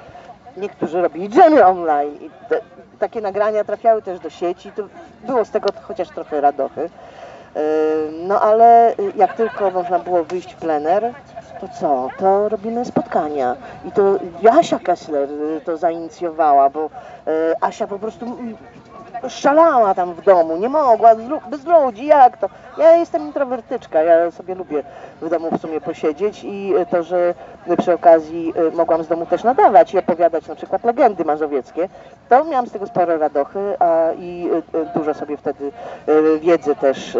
niektórzy 0.56 1.02
robili 1.02 1.28
dżemy 1.28 1.66
online. 1.66 2.14
I 2.20 2.30
te, 2.48 2.60
takie 2.98 3.20
nagrania 3.20 3.64
trafiały 3.64 4.02
też 4.02 4.20
do 4.20 4.30
sieci. 4.30 4.72
To 4.72 4.82
było 5.26 5.44
z 5.44 5.50
tego 5.50 5.68
chociaż 5.82 6.08
trochę 6.08 6.40
radochy. 6.40 6.80
E, 7.56 7.60
No 8.28 8.40
ale 8.40 8.92
y, 8.92 9.12
jak 9.16 9.34
tylko 9.36 9.70
można 9.70 9.98
było 9.98 10.24
wyjść 10.24 10.52
w 10.54 10.56
plener, 10.56 11.12
to 11.60 11.68
co? 11.68 12.08
To 12.18 12.48
robimy 12.48 12.84
spotkania. 12.84 13.56
I 13.84 13.92
to 13.92 14.18
Asia 14.58 14.78
Kessler 14.78 15.28
to 15.64 15.76
zainicjowała, 15.76 16.70
bo 16.70 16.90
Asia 17.60 17.86
po 17.86 17.98
prostu 17.98 18.26
szalała 19.28 19.94
tam 19.94 20.14
w 20.14 20.22
domu, 20.22 20.56
nie 20.56 20.68
mogła, 20.68 21.10
bez 21.50 21.64
ludzi, 21.64 22.06
jak 22.06 22.36
to? 22.36 22.48
Ja 22.78 22.96
jestem 22.96 23.22
introwertyczka, 23.22 24.02
ja 24.02 24.30
sobie 24.30 24.54
lubię 24.54 24.82
w 25.22 25.28
domu 25.28 25.50
w 25.50 25.60
sumie 25.60 25.80
posiedzieć 25.80 26.44
i 26.44 26.76
y, 26.76 26.86
to, 26.86 27.02
że 27.02 27.34
przy 27.78 27.92
okazji 27.92 28.52
y, 28.56 28.76
mogłam 28.76 29.04
z 29.04 29.08
domu 29.08 29.26
też 29.26 29.44
nadawać 29.44 29.94
i 29.94 29.98
opowiadać 29.98 30.48
na 30.48 30.54
przykład 30.54 30.84
legendy 30.84 31.24
mazowieckie, 31.24 31.88
to 32.28 32.44
miałam 32.44 32.66
z 32.66 32.72
tego 32.72 32.86
sporo 32.86 33.18
radochy 33.18 33.76
a, 33.78 34.12
i 34.18 34.48
y, 34.74 34.98
dużo 34.98 35.14
sobie 35.14 35.36
wtedy 35.36 35.72
wiedzy 36.40 36.76
też 36.76 37.16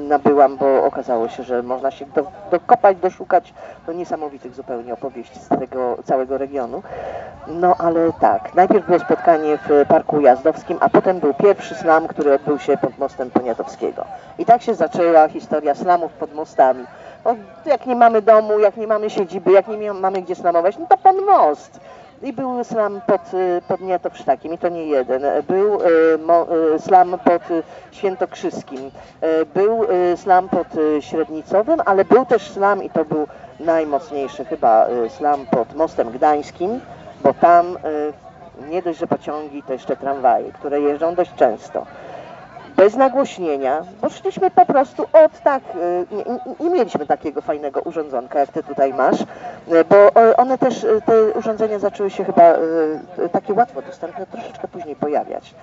nabyłam, 0.00 0.56
bo 0.56 0.84
okazało 0.84 1.28
się, 1.28 1.42
że 1.42 1.62
można 1.62 1.90
się 1.90 2.06
do, 2.06 2.26
dokopać, 2.50 2.96
doszukać 2.96 3.54
do 3.86 3.92
niesamowitych 3.92 4.54
zupełnie 4.54 4.92
opowieści 4.92 5.38
z 5.38 5.48
tego 5.48 5.96
całego 6.04 6.38
regionu. 6.38 6.82
No 7.46 7.74
ale 7.78 8.12
tak, 8.20 8.54
najpierw 8.54 8.86
było 8.86 8.98
spotkanie 8.98 9.58
w 9.58 9.86
Parku 9.88 10.20
Jazdowskim, 10.20 10.78
a 10.80 10.88
potem 10.88 11.20
był 11.20 11.31
pierwszy 11.34 11.74
slam, 11.74 12.08
który 12.08 12.34
odbył 12.34 12.58
się 12.58 12.76
pod 12.76 12.98
mostem 12.98 13.30
Poniatowskiego. 13.30 14.04
I 14.38 14.44
tak 14.44 14.62
się 14.62 14.74
zaczęła 14.74 15.28
historia 15.28 15.74
slamów 15.74 16.12
pod 16.12 16.34
mostami. 16.34 16.84
No, 17.24 17.36
jak 17.66 17.86
nie 17.86 17.96
mamy 17.96 18.22
domu, 18.22 18.58
jak 18.58 18.76
nie 18.76 18.86
mamy 18.86 19.10
siedziby, 19.10 19.52
jak 19.52 19.68
nie 19.68 19.92
mamy 19.92 20.22
gdzie 20.22 20.34
slamować, 20.34 20.78
no 20.78 20.86
to 20.86 20.96
pod 20.96 21.16
most. 21.26 21.80
I 22.22 22.32
był 22.32 22.64
slam 22.64 23.00
pod, 23.06 23.34
y, 23.34 23.62
pod 23.68 23.80
Niatowsztakiem 23.80 24.52
i 24.52 24.58
to 24.58 24.68
nie 24.68 24.86
jeden. 24.86 25.22
Był 25.48 25.80
y, 25.82 26.18
mo, 26.18 26.46
y, 26.74 26.78
slam 26.78 27.18
pod 27.24 27.42
Świętokrzyskim. 27.92 28.90
Był 29.54 29.86
slam 30.16 30.48
pod 30.48 30.66
Średnicowym, 31.00 31.80
ale 31.84 32.04
był 32.04 32.26
też 32.26 32.50
slam 32.50 32.82
i 32.82 32.90
to 32.90 33.04
był 33.04 33.26
najmocniejszy 33.60 34.44
chyba 34.44 34.86
slam 35.08 35.46
pod 35.46 35.74
Mostem 35.74 36.10
Gdańskim, 36.10 36.80
bo 37.24 37.34
tam 37.34 37.76
nie 38.70 38.82
dość, 38.82 38.98
że 38.98 39.06
pociągi, 39.06 39.62
to 39.62 39.72
jeszcze 39.72 39.96
tramwaje, 39.96 40.52
które 40.52 40.80
jeżdżą 40.80 41.14
dość 41.14 41.34
często 41.34 41.86
bez 42.76 42.96
nagłośnienia, 42.96 43.82
bo 44.00 44.10
szliśmy 44.10 44.50
po 44.50 44.66
prostu 44.66 45.02
od 45.02 45.40
tak, 45.44 45.62
y, 45.76 46.06
nie, 46.14 46.24
nie, 46.60 46.70
mieliśmy 46.70 47.06
takiego 47.06 47.40
fajnego 47.40 47.80
urządzonka, 47.80 48.38
jak 48.38 48.52
ty 48.52 48.62
tutaj 48.62 48.94
masz, 48.94 49.20
y, 49.20 49.24
bo 49.88 50.22
y, 50.30 50.36
one 50.36 50.58
też, 50.58 50.86
te 51.06 51.24
urządzenia 51.38 51.78
zaczęły 51.78 52.10
się 52.10 52.24
chyba 52.24 52.42
takie 53.32 53.54
łatwo 53.54 53.82
dostępne 53.82 54.26
troszeczkę 54.26 54.68
później 54.68 54.96
pojawiać. 54.96 55.54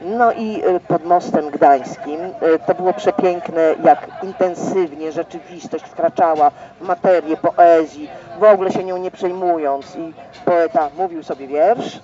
No 0.00 0.32
i 0.32 0.62
pod 0.88 1.04
mostem 1.04 1.50
gdańskim 1.50 2.20
to 2.66 2.74
było 2.74 2.92
przepiękne, 2.92 3.74
jak 3.84 4.08
intensywnie 4.22 5.12
rzeczywistość 5.12 5.84
wkraczała 5.84 6.50
w 6.80 6.86
materię 6.88 7.36
poezji, 7.36 8.10
w 8.38 8.44
ogóle 8.44 8.72
się 8.72 8.84
nią 8.84 8.96
nie 8.96 9.10
przejmując 9.10 9.96
i 9.96 10.12
poeta 10.44 10.88
mówił 10.98 11.22
sobie 11.22 11.46
wiersz, 11.46 12.00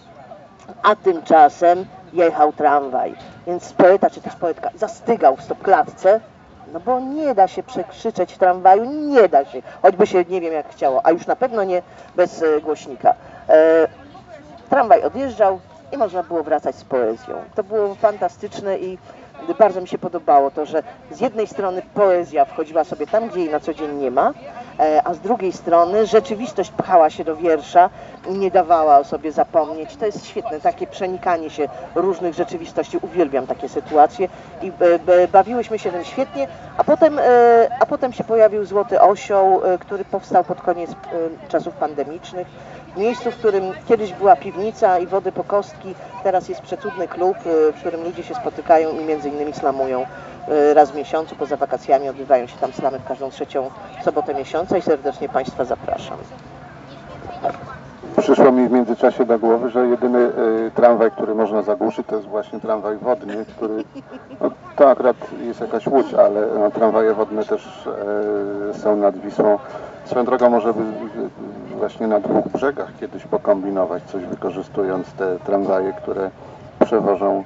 a 0.82 0.96
tymczasem 0.96 1.84
jechał 2.12 2.52
tramwaj. 2.52 3.14
Więc 3.46 3.72
poeta 3.72 4.10
czy 4.10 4.20
też 4.20 4.34
poetka 4.34 4.70
zastygał 4.74 5.36
w 5.36 5.42
stopklatce, 5.42 6.20
no 6.72 6.80
bo 6.80 7.00
nie 7.00 7.34
da 7.34 7.48
się 7.48 7.62
przekrzyczeć 7.62 8.34
w 8.34 8.38
tramwaju, 8.38 8.84
nie 8.84 9.28
da 9.28 9.44
się, 9.44 9.62
choćby 9.82 10.06
się 10.06 10.24
nie 10.28 10.40
wiem 10.40 10.52
jak 10.52 10.68
chciało, 10.68 11.06
a 11.06 11.10
już 11.10 11.26
na 11.26 11.36
pewno 11.36 11.64
nie 11.64 11.82
bez 12.16 12.42
e, 12.42 12.60
głośnika. 12.60 13.14
E, 13.48 13.88
tramwaj 14.70 15.02
odjeżdżał 15.02 15.60
i 15.92 15.96
można 15.96 16.22
było 16.22 16.42
wracać 16.42 16.76
z 16.76 16.84
poezją. 16.84 17.36
To 17.54 17.64
było 17.64 17.94
fantastyczne 17.94 18.78
i 18.78 18.98
bardzo 19.54 19.80
mi 19.80 19.88
się 19.88 19.98
podobało 19.98 20.50
to, 20.50 20.66
że 20.66 20.82
z 21.10 21.20
jednej 21.20 21.46
strony 21.46 21.82
poezja 21.94 22.44
wchodziła 22.44 22.84
sobie 22.84 23.06
tam, 23.06 23.28
gdzie 23.28 23.40
jej 23.40 23.50
na 23.50 23.60
co 23.60 23.74
dzień 23.74 23.96
nie 23.96 24.10
ma, 24.10 24.32
e, 24.80 25.02
a 25.04 25.14
z 25.14 25.20
drugiej 25.20 25.52
strony 25.52 26.06
rzeczywistość 26.06 26.70
pchała 26.70 27.10
się 27.10 27.24
do 27.24 27.36
wiersza 27.36 27.90
i 28.28 28.32
nie 28.32 28.50
dawała 28.50 28.98
o 28.98 29.04
sobie 29.04 29.32
zapomnieć. 29.32 29.96
To 29.96 30.06
jest 30.06 30.26
świetne, 30.26 30.60
takie 30.60 30.86
przenikanie 30.86 31.50
się 31.50 31.68
różnych 31.94 32.34
rzeczywistości. 32.34 32.98
Uwielbiam 33.02 33.46
takie 33.46 33.68
sytuacje 33.68 34.28
i 34.62 34.72
e, 35.06 35.28
bawiłyśmy 35.28 35.78
się 35.78 35.92
tym 35.92 36.04
świetnie, 36.04 36.48
a 36.76 36.84
potem, 36.84 37.18
e, 37.18 37.22
a 37.80 37.86
potem 37.86 38.12
się 38.12 38.24
pojawił 38.24 38.64
Złoty 38.64 39.00
Osioł, 39.00 39.60
który 39.80 40.04
powstał 40.04 40.44
pod 40.44 40.60
koniec 40.60 40.90
czasów 41.48 41.74
pandemicznych. 41.74 42.46
Miejscu, 42.96 43.30
w 43.30 43.36
którym 43.36 43.64
kiedyś 43.88 44.12
była 44.12 44.36
piwnica 44.36 44.98
i 44.98 45.06
wody 45.06 45.32
po 45.32 45.44
kostki, 45.44 45.94
teraz 46.22 46.48
jest 46.48 46.60
przecudny 46.60 47.08
klub, 47.08 47.36
e, 47.36 47.72
w 47.72 47.80
którym 47.80 48.04
ludzie 48.04 48.22
się 48.22 48.34
spotykają 48.34 48.98
i 48.98 49.04
między 49.04 49.28
innymi 49.28 49.52
slamują 49.52 50.06
e, 50.48 50.74
raz 50.74 50.90
w 50.90 50.94
miesiącu. 50.94 51.36
Poza 51.36 51.56
wakacjami 51.56 52.08
odbywają 52.08 52.46
się 52.46 52.56
tam 52.56 52.72
slamy 52.72 52.98
w 52.98 53.04
każdą 53.04 53.30
trzecią 53.30 53.70
sobotę 54.04 54.34
miesiąca 54.34 54.78
i 54.78 54.82
serdecznie 54.82 55.28
Państwa 55.28 55.64
zapraszam. 55.64 56.18
Przyszło 58.18 58.52
mi 58.52 58.68
w 58.68 58.72
międzyczasie 58.72 59.24
do 59.24 59.38
głowy, 59.38 59.70
że 59.70 59.86
jedyny 59.86 60.18
y, 60.18 60.70
tramwaj, 60.74 61.10
który 61.10 61.34
można 61.34 61.62
zagłuszyć, 61.62 62.06
to 62.06 62.16
jest 62.16 62.28
właśnie 62.28 62.60
tramwaj 62.60 62.96
wodny, 62.96 63.44
który, 63.56 63.84
no, 64.40 64.50
to 64.76 64.90
akurat 64.90 65.16
jest 65.40 65.60
jakaś 65.60 65.86
łódź, 65.86 66.14
ale 66.14 66.46
no, 66.58 66.70
tramwaje 66.70 67.14
wodne 67.14 67.44
też 67.44 67.86
y, 68.74 68.78
są 68.78 68.96
nad 68.96 69.18
Wisłą. 69.18 69.58
Swoją 70.04 70.24
drogą 70.24 70.50
może 70.50 70.74
by 70.74 70.80
y, 70.82 71.65
właśnie 71.76 72.06
na 72.06 72.20
dwóch 72.20 72.48
brzegach 72.48 72.88
kiedyś 73.00 73.24
pokombinować 73.24 74.02
coś, 74.02 74.24
wykorzystując 74.24 75.12
te 75.12 75.38
tramwaje, 75.38 75.92
które 75.92 76.30
przewożą 76.84 77.44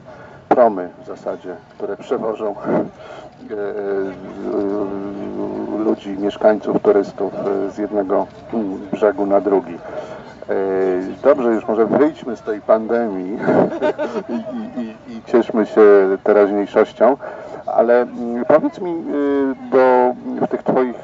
promy 0.49 0.89
w 1.03 1.07
zasadzie, 1.07 1.57
które 1.77 1.97
przewożą 1.97 2.55
e, 2.61 2.75
e, 3.55 3.57
ludzi, 5.85 6.19
mieszkańców, 6.19 6.83
turystów 6.83 7.33
e, 7.35 7.71
z 7.71 7.79
jednego 7.79 8.27
brzegu 8.93 9.27
na 9.27 9.41
drugi. 9.41 9.79
Dobrze, 11.23 11.49
już 11.49 11.69
może 11.69 11.87
wyjdźmy 11.87 12.37
z 12.37 12.43
tej 12.43 12.61
pandemii 12.61 13.39
i, 14.29 14.81
i, 14.81 15.13
i, 15.13 15.23
cieszmy 15.27 15.67
się 15.67 15.83
teraźniejszością, 16.25 17.17
ale 17.67 18.03
mm, 18.03 18.45
powiedz 18.45 18.81
mi, 18.81 18.95
bo 19.71 20.15
w 20.47 20.49
tych 20.49 20.63
Twoich 20.63 20.97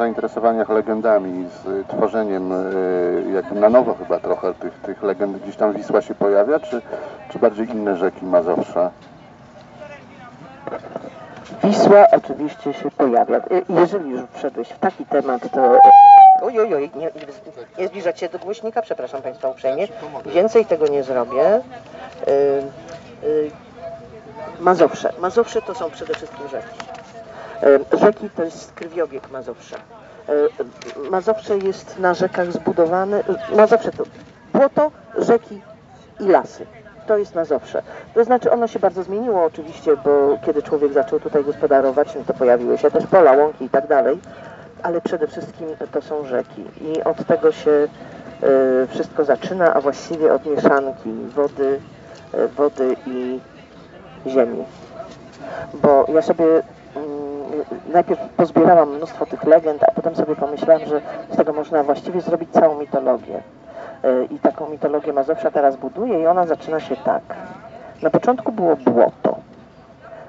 zainteresowaniach 0.00 0.68
legendami, 0.68 1.48
z 1.48 1.86
tworzeniem 1.88 2.52
y, 2.52 3.32
jakby 3.34 3.60
na 3.60 3.68
nowo 3.68 3.94
chyba 3.94 4.18
trochę 4.18 4.54
tych, 4.54 4.72
tych 4.72 5.02
legend, 5.02 5.36
gdzieś 5.42 5.56
tam 5.56 5.72
Wisła 5.72 6.02
się 6.02 6.14
pojawia, 6.14 6.60
czy, 6.60 6.82
czy 7.32 7.38
bardziej 7.38 7.70
inne 7.70 7.96
rzeki 7.96 8.24
Mazowsza? 8.26 8.90
Wisła 11.64 12.06
oczywiście 12.12 12.72
się 12.72 12.90
pojawia. 12.90 13.36
E, 13.36 13.40
Jeżeli 13.80 14.10
już 14.10 14.20
wszedłeś 14.32 14.68
w 14.68 14.78
taki 14.78 15.06
temat, 15.06 15.42
to... 15.52 15.78
Oj, 16.42 16.60
oj, 16.60 16.74
oj, 16.74 16.90
nie, 16.96 17.10
nie 17.78 17.88
zbliżać 17.88 18.20
się 18.20 18.28
do 18.28 18.38
głośnika, 18.38 18.82
przepraszam 18.82 19.22
Państwa 19.22 19.48
uprzejmie. 19.48 19.88
Więcej 20.26 20.66
tego 20.66 20.86
nie 20.86 21.02
zrobię. 21.02 21.60
Y, 22.28 23.50
Mazowsze. 24.60 25.12
Mazowsze 25.18 25.62
to 25.62 25.74
są 25.74 25.90
przede 25.90 26.14
wszystkim 26.14 26.48
rzeki. 26.48 26.89
Y, 27.62 27.98
Rzeki 27.98 28.30
to 28.30 28.44
jest 28.44 28.72
krwiobieg 28.72 29.30
Mazowsza. 29.30 29.76
Y, 31.06 31.10
Mazowsze 31.10 31.58
jest 31.58 31.98
na 31.98 32.14
rzekach 32.14 32.52
zbudowane, 32.52 33.20
y, 33.52 33.56
Mazowsze 33.56 33.92
to 33.92 34.04
błoto, 34.54 34.90
rzeki 35.18 35.60
i 36.20 36.24
lasy. 36.24 36.66
To 37.06 37.18
jest 37.18 37.34
Mazowsze. 37.34 37.82
To 38.14 38.24
znaczy 38.24 38.50
ono 38.50 38.66
się 38.66 38.78
bardzo 38.78 39.02
zmieniło 39.02 39.44
oczywiście, 39.44 39.96
bo 39.96 40.38
kiedy 40.46 40.62
człowiek 40.62 40.92
zaczął 40.92 41.20
tutaj 41.20 41.44
gospodarować, 41.44 42.14
no 42.14 42.20
to 42.26 42.34
pojawiły 42.34 42.78
się 42.78 42.90
też 42.90 43.06
pola, 43.06 43.32
łąki 43.32 43.64
i 43.64 43.68
tak 43.68 43.86
dalej, 43.86 44.18
ale 44.82 45.00
przede 45.00 45.26
wszystkim 45.26 45.68
to 45.92 46.02
są 46.02 46.24
rzeki 46.24 46.64
i 46.80 47.02
od 47.04 47.26
tego 47.26 47.52
się 47.52 47.88
wszystko 48.88 49.24
zaczyna, 49.24 49.74
a 49.74 49.80
właściwie 49.80 50.32
od 50.32 50.46
mieszanki 50.46 51.12
wody, 51.34 51.80
wody 52.56 52.96
i 53.06 53.40
ziemi. 54.26 54.64
Bo 55.74 56.04
ja 56.08 56.22
sobie 56.22 56.62
najpierw 57.92 58.20
pozbierałam 58.36 58.96
mnóstwo 58.96 59.26
tych 59.26 59.44
legend, 59.44 59.82
a 59.82 59.92
potem 59.92 60.16
sobie 60.16 60.36
pomyślałam, 60.36 60.86
że 60.86 61.00
z 61.32 61.36
tego 61.36 61.52
można 61.52 61.82
właściwie 61.82 62.20
zrobić 62.20 62.50
całą 62.50 62.80
mitologię. 62.80 63.42
Y, 64.04 64.28
I 64.30 64.38
taką 64.38 64.68
mitologię 64.68 65.12
Mazowsza 65.12 65.50
teraz 65.50 65.76
buduję 65.76 66.20
i 66.20 66.26
ona 66.26 66.46
zaczyna 66.46 66.80
się 66.80 66.96
tak. 66.96 67.22
Na 68.02 68.10
początku 68.10 68.52
było 68.52 68.76
błoto, 68.76 69.36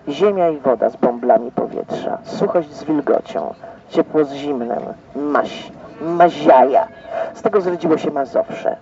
ziemia 0.10 0.50
i 0.50 0.58
woda 0.58 0.90
z 0.90 0.96
bąblami 0.96 1.52
powietrza, 1.52 2.18
suchość 2.24 2.74
z 2.74 2.84
wilgocią, 2.84 3.54
ciepło 3.90 4.26
z 4.26 4.34
zimnem, 4.34 4.84
maś, 5.16 5.72
maziaja. 6.02 6.88
Z 7.34 7.42
tego 7.42 7.62
zrodziło 7.62 7.98
się 7.98 8.12
Mazowsze, 8.12 8.76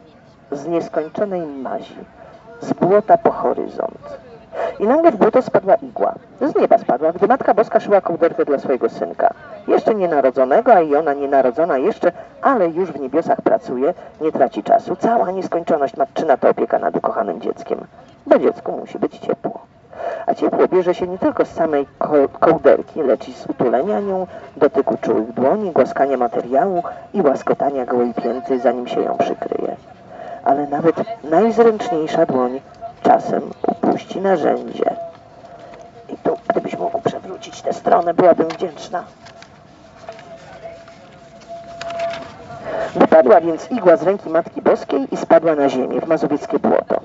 z 0.52 0.68
nieskończonej 0.68 1.42
mazi, 1.42 1.98
z 2.62 2.74
błota 2.74 3.18
po 3.18 3.32
horyzont. 3.32 4.20
I 4.80 4.88
nagle 4.88 5.12
w 5.12 5.16
błoto 5.18 5.42
spadła 5.42 5.76
igła. 5.76 6.14
Z 6.42 6.56
nieba 6.56 6.78
spadła, 6.78 7.12
gdy 7.12 7.28
Matka 7.28 7.54
Boska 7.54 7.80
szyła 7.80 8.02
kołderkę 8.02 8.46
dla 8.46 8.60
swojego 8.60 8.90
synka. 8.90 9.30
Jeszcze 9.68 9.96
nienarodzonego, 9.96 10.74
a 10.74 10.82
i 10.82 10.96
ona 10.96 11.14
nienarodzona 11.14 11.78
jeszcze, 11.78 12.12
ale 12.42 12.68
już 12.68 12.92
w 12.92 13.00
niebiosach 13.00 13.42
pracuje, 13.42 13.94
nie 14.22 14.32
traci 14.32 14.64
czasu. 14.64 14.96
Cała 14.96 15.32
nieskończoność 15.32 15.98
matczyna 15.98 16.38
to 16.38 16.50
opieka 16.50 16.80
nad 16.80 16.96
ukochanym 16.96 17.42
dzieckiem. 17.42 17.80
Bo 18.28 18.40
dziecku 18.40 18.72
musi 18.72 19.00
być 19.00 19.18
ciepło. 19.20 19.60
A 20.26 20.34
ciepło 20.34 20.68
bierze 20.68 20.94
się 20.96 21.08
nie 21.08 21.18
tylko 21.18 21.46
z 21.46 21.50
samej 21.50 21.88
ko- 22.00 22.30
kołderki, 22.40 23.04
lecz 23.04 23.28
i 23.30 23.34
z 23.34 23.46
utulenia 23.46 24.00
nią, 24.00 24.28
dotyku 24.58 24.98
czułych 25.02 25.34
dłoni, 25.34 25.72
głaskania 25.72 26.18
materiału 26.18 26.84
i 27.14 27.22
łaskotania 27.22 27.86
gołej 27.86 28.14
pięty, 28.14 28.60
zanim 28.60 28.88
się 28.88 29.02
ją 29.02 29.18
przykryje. 29.18 29.76
Ale 30.44 30.68
nawet 30.68 30.96
najzręczniejsza 31.24 32.26
dłoń 32.26 32.60
czasem 33.04 33.42
upuści 33.68 34.22
narzędzie. 34.22 34.96
I 36.10 36.18
tu, 36.18 36.38
gdybyś 36.50 36.78
mógł 36.78 37.02
przewrócić 37.02 37.62
tę 37.62 37.74
stronę, 37.74 38.14
byłabym 38.14 38.48
wdzięczna. 38.48 39.04
Wypadła 42.96 43.42
więc 43.42 43.72
igła 43.72 43.98
z 43.98 44.04
ręki 44.04 44.30
Matki 44.30 44.62
Boskiej 44.62 45.08
i 45.12 45.18
spadła 45.18 45.56
na 45.56 45.70
ziemię 45.70 46.02
w 46.02 46.08
mazowieckie 46.08 46.60
błoto. 46.60 47.02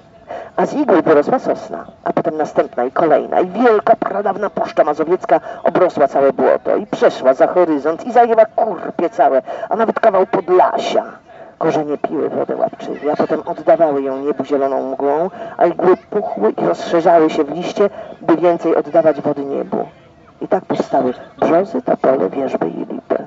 A 0.57 0.67
z 0.67 0.75
igły 0.75 1.03
wyrosła 1.03 1.39
sosna, 1.39 1.85
a 2.05 2.13
potem 2.13 2.37
następna 2.37 2.85
i 2.85 2.93
kolejna 2.93 3.41
i 3.41 3.51
wielka, 3.51 3.97
pradawna 3.97 4.51
puszcza 4.51 4.85
mazowiecka 4.85 5.41
obrosła 5.63 6.09
całe 6.09 6.33
błoto 6.33 6.77
i 6.77 6.87
przeszła 6.87 7.35
za 7.35 7.47
horyzont 7.47 8.07
i 8.07 8.13
zajęła 8.13 8.47
kurpie 8.47 9.11
całe, 9.11 9.43
a 9.69 9.77
nawet 9.77 10.01
kawał 10.01 10.27
Podlasia. 10.27 11.24
Korzenie 11.65 11.99
piły 11.99 12.29
wodę 12.29 12.57
łapczywie, 12.57 13.13
a 13.13 13.17
potem 13.17 13.43
oddawały 13.47 14.03
ją 14.03 14.19
niebu 14.19 14.45
zieloną 14.45 14.91
mgłą, 14.93 15.31
a 15.57 15.67
igły 15.67 15.97
puchły 15.97 16.51
i 16.51 16.67
rozszerzały 16.67 17.31
się 17.31 17.45
w 17.45 17.51
liście, 17.51 17.91
by 18.21 18.37
więcej 18.37 18.77
oddawać 18.77 19.21
wody 19.21 19.45
niebu. 19.45 19.85
I 20.41 20.49
tak 20.49 20.65
powstały 20.65 21.15
brzozy, 21.39 21.83
topole, 21.83 22.31
wierzby 22.31 22.69
i 22.69 22.79
lipy. 22.79 23.27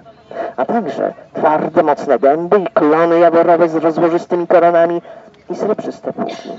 A 0.57 0.65
także 0.65 1.13
twarde, 1.33 1.83
mocne 1.83 2.19
dęby 2.19 2.59
i 2.59 2.67
klony 2.67 3.19
jaworowe 3.19 3.69
z 3.69 3.75
rozłożystymi 3.75 4.47
koronami 4.47 5.01
i 5.49 5.55
srebrzyste 5.55 6.13
płuki. 6.13 6.49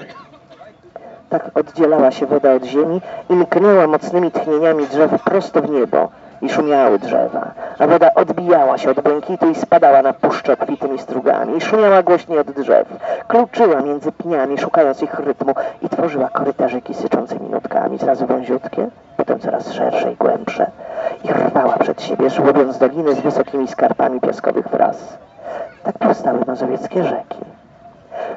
Tak 1.29 1.51
oddzielała 1.55 2.11
się 2.11 2.27
woda 2.27 2.55
od 2.55 2.65
ziemi 2.65 3.01
i 3.31 3.35
mknęła 3.35 3.87
mocnymi 3.87 4.31
tchnieniami 4.31 4.87
drzew 4.87 5.23
prosto 5.23 5.63
w 5.63 5.71
niebo 5.71 6.09
i 6.43 6.49
szumiały 6.49 6.99
drzewa, 6.99 7.51
a 7.79 7.87
woda 7.87 8.15
odbijała 8.15 8.79
się 8.79 8.91
od 8.91 9.01
błękitu 9.01 9.51
i 9.51 9.55
spadała 9.55 10.03
na 10.03 10.13
puszczę 10.13 10.53
obfitymi 10.53 10.99
strugami. 10.99 11.57
I 11.57 11.61
szumiała 11.61 12.03
głośniej 12.03 12.39
od 12.39 12.51
drzew, 12.51 12.89
kluczyła 13.29 13.81
między 13.81 14.13
pniami, 14.13 14.59
szukając 14.59 15.03
ich 15.03 15.15
rytmu 15.15 15.55
i 15.83 15.89
tworzyła 15.89 16.29
koryta 16.29 16.69
rzeki 16.69 16.95
syczącymi 16.95 17.49
nutkami, 17.49 17.99
coraz 17.99 18.23
wąziutkie, 18.23 18.89
potem 19.17 19.39
coraz 19.39 19.73
szersze 19.73 20.13
i 20.13 20.17
głębsze. 20.17 20.71
I 21.25 21.29
rwała 21.29 21.79
przed 21.79 22.03
siebie, 22.03 22.31
żłobiąc 22.31 22.79
doliny 22.79 23.15
z 23.15 23.21
wysokimi 23.21 23.69
skarpami 23.69 24.21
piaskowych 24.21 24.69
wraz. 24.69 25.19
Tak 25.83 25.99
powstały 25.99 26.41
mazowieckie 26.47 27.05
rzeki. 27.05 27.58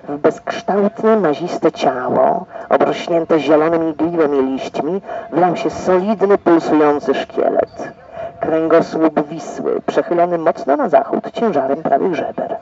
W 0.10 0.18
bezkształtne, 0.18 1.18
maziste 1.18 1.72
ciało, 1.72 2.46
obrośnięte 2.70 3.40
zielonymi 3.40 3.94
gliwem 3.94 4.36
i 4.36 4.52
liśćmi, 4.52 5.02
wlał 5.32 5.56
się 5.56 5.70
solidny, 5.70 6.38
pulsujący 6.38 7.14
szkielet. 7.14 7.92
Kręgosłup 8.40 9.28
Wisły, 9.28 9.82
przechylony 9.86 10.38
mocno 10.38 10.76
na 10.78 10.90
zachód 10.90 11.32
ciężarem 11.32 11.84
prawie 11.84 12.16
żeber. 12.16 12.58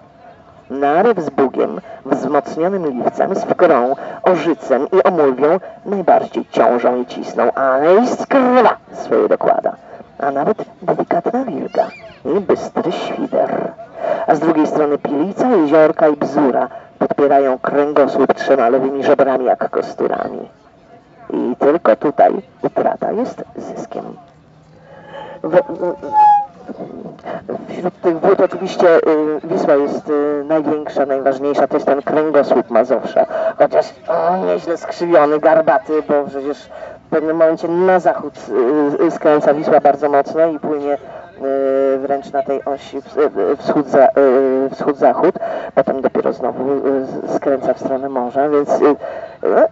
Naryw 0.70 1.20
z 1.20 1.30
Bugiem, 1.30 1.82
wzmocnionym 2.06 2.88
liwcem, 2.88 3.36
z 3.36 3.44
wgrą, 3.44 3.96
ożycem 4.24 4.88
i 4.92 5.04
omulwią 5.04 5.60
najbardziej 5.86 6.46
ciążą 6.52 7.02
i 7.02 7.06
cisną, 7.06 7.52
ale 7.52 7.96
i 7.96 8.08
skrywa 8.08 8.78
swoje 8.94 9.28
dokłada. 9.28 9.76
A 10.20 10.32
nawet 10.32 10.58
delikatna 10.82 11.44
wilga 11.46 11.88
i 12.26 12.40
bystry 12.40 12.92
świder. 12.92 13.72
A 14.28 14.36
z 14.36 14.40
drugiej 14.40 14.68
strony 14.68 14.98
pilica, 14.98 15.48
jeziorka 15.48 16.08
i 16.08 16.16
bzura 16.16 16.68
podpierają 17.00 17.60
kręgosłup 17.60 18.34
trzema 18.34 18.70
lewymi 18.70 19.04
żebrami 19.04 19.46
jak 19.46 19.70
kosturami. 19.70 20.50
I 21.30 21.56
tylko 21.60 21.96
tutaj 21.96 22.34
utrata 22.62 23.12
jest 23.12 23.44
zyskiem. 23.56 24.04
W, 25.44 25.52
w, 25.52 25.96
wśród 27.70 28.02
tych 28.02 28.20
wód 28.20 28.40
oczywiście 28.40 28.98
y, 28.98 29.02
Wisła 29.44 29.76
jest 29.76 30.10
y, 30.10 30.44
największa, 30.48 31.06
najważniejsza, 31.06 31.68
to 31.68 31.74
jest 31.74 31.86
ten 31.86 32.02
kręgosłup 32.02 32.70
Mazowsza. 32.70 33.26
Chociaż 33.58 33.86
o, 34.08 34.46
nieźle 34.46 34.78
skrzywiony, 34.78 35.40
garbaty, 35.40 36.04
bo 36.08 36.24
przecież 36.30 36.58
w 37.08 37.10
pewnym 37.10 37.38
momencie 37.38 37.68
na 37.68 38.00
zachód 38.00 38.34
y, 39.02 39.12
skręca 39.12 39.54
Wisła 39.54 39.80
bardzo 39.80 40.10
mocno 40.10 40.48
i 40.48 40.60
płynie 40.60 40.98
wręcz 42.00 42.32
na 42.32 42.44
tej 42.44 42.66
osi 42.66 42.98
y, 42.98 43.02
wschód-za- 43.58 44.10
y, 44.18 44.70
wschód-zachód, 44.76 45.36
potem 45.76 46.02
dopiero 46.02 46.34
znowu 46.34 46.72
y, 46.72 46.80
skręca 47.36 47.74
w 47.74 47.80
stronę 47.80 48.10
morza, 48.10 48.50
więc 48.50 48.70
y, 48.70 48.86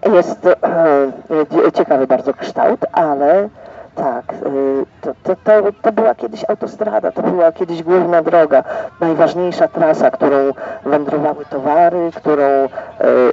y, 0.09 0.15
jest 0.15 0.45
y, 0.45 1.71
ciekawy 1.71 2.07
bardzo 2.07 2.33
kształt, 2.33 2.79
ale 2.91 3.49
tak, 3.97 4.33
y, 4.33 4.85
to, 5.01 5.13
to, 5.23 5.35
to, 5.43 5.71
to 5.81 5.91
była 5.91 6.15
kiedyś 6.15 6.45
autostrada, 6.49 7.11
to 7.11 7.21
była 7.21 7.51
kiedyś 7.51 7.83
główna 7.83 8.21
droga, 8.21 8.63
najważniejsza 9.01 9.67
trasa, 9.67 10.11
którą 10.11 10.37
wędrowały 10.85 11.45
towary, 11.45 12.11
którą 12.15 12.43
y, 12.43 12.69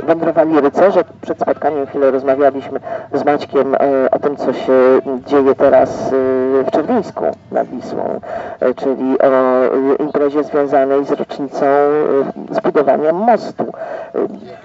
wędrowali 0.02 0.60
rycerze. 0.60 1.04
Przed 1.22 1.40
spotkaniem 1.40 1.86
chwilę 1.86 2.10
rozmawialiśmy 2.10 2.80
z 3.12 3.24
Maćkiem 3.24 3.74
y, 3.74 3.78
o 4.10 4.18
tym, 4.18 4.36
co 4.36 4.52
się 4.52 4.72
dzieje 5.26 5.54
teraz 5.54 6.10
w 6.66 6.70
Czerwińsku 6.70 7.24
nad 7.52 7.68
Wisłą, 7.68 8.20
czyli 8.76 9.18
o 9.18 10.02
imprezie 10.02 10.44
związanej 10.44 11.04
z 11.04 11.10
rocznicą 11.10 11.66
zbudowania 12.50 13.12
mostu. 13.12 13.72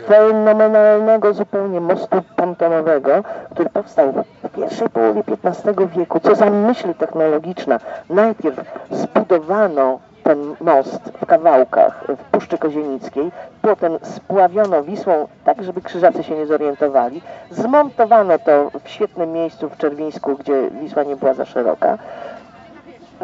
Fenomenalnego 0.07 1.33
zupełnie 1.33 1.81
mostu 1.81 2.21
pontonowego, 2.35 3.11
który 3.51 3.69
powstał 3.69 4.13
w 4.43 4.49
pierwszej 4.49 4.89
połowie 4.89 5.23
XV 5.43 5.88
wieku. 5.89 6.19
Co 6.19 6.35
za 6.35 6.49
myśl 6.49 6.93
technologiczna. 6.93 7.79
Najpierw 8.09 8.59
zbudowano 8.91 9.99
ten 10.23 10.55
most 10.61 10.99
w 11.21 11.25
kawałkach 11.25 12.05
w 12.07 12.23
Puszczy 12.23 12.57
Kozienickiej, 12.57 13.31
potem 13.61 13.99
spławiono 14.03 14.83
Wisłą 14.83 15.27
tak, 15.43 15.63
żeby 15.63 15.81
krzyżacy 15.81 16.23
się 16.23 16.35
nie 16.35 16.45
zorientowali, 16.45 17.21
zmontowano 17.51 18.39
to 18.39 18.71
w 18.83 18.89
świetnym 18.89 19.31
miejscu 19.31 19.69
w 19.69 19.77
Czerwińsku, 19.77 20.35
gdzie 20.35 20.69
Wisła 20.69 21.03
nie 21.03 21.15
była 21.15 21.33
za 21.33 21.45
szeroka, 21.45 21.97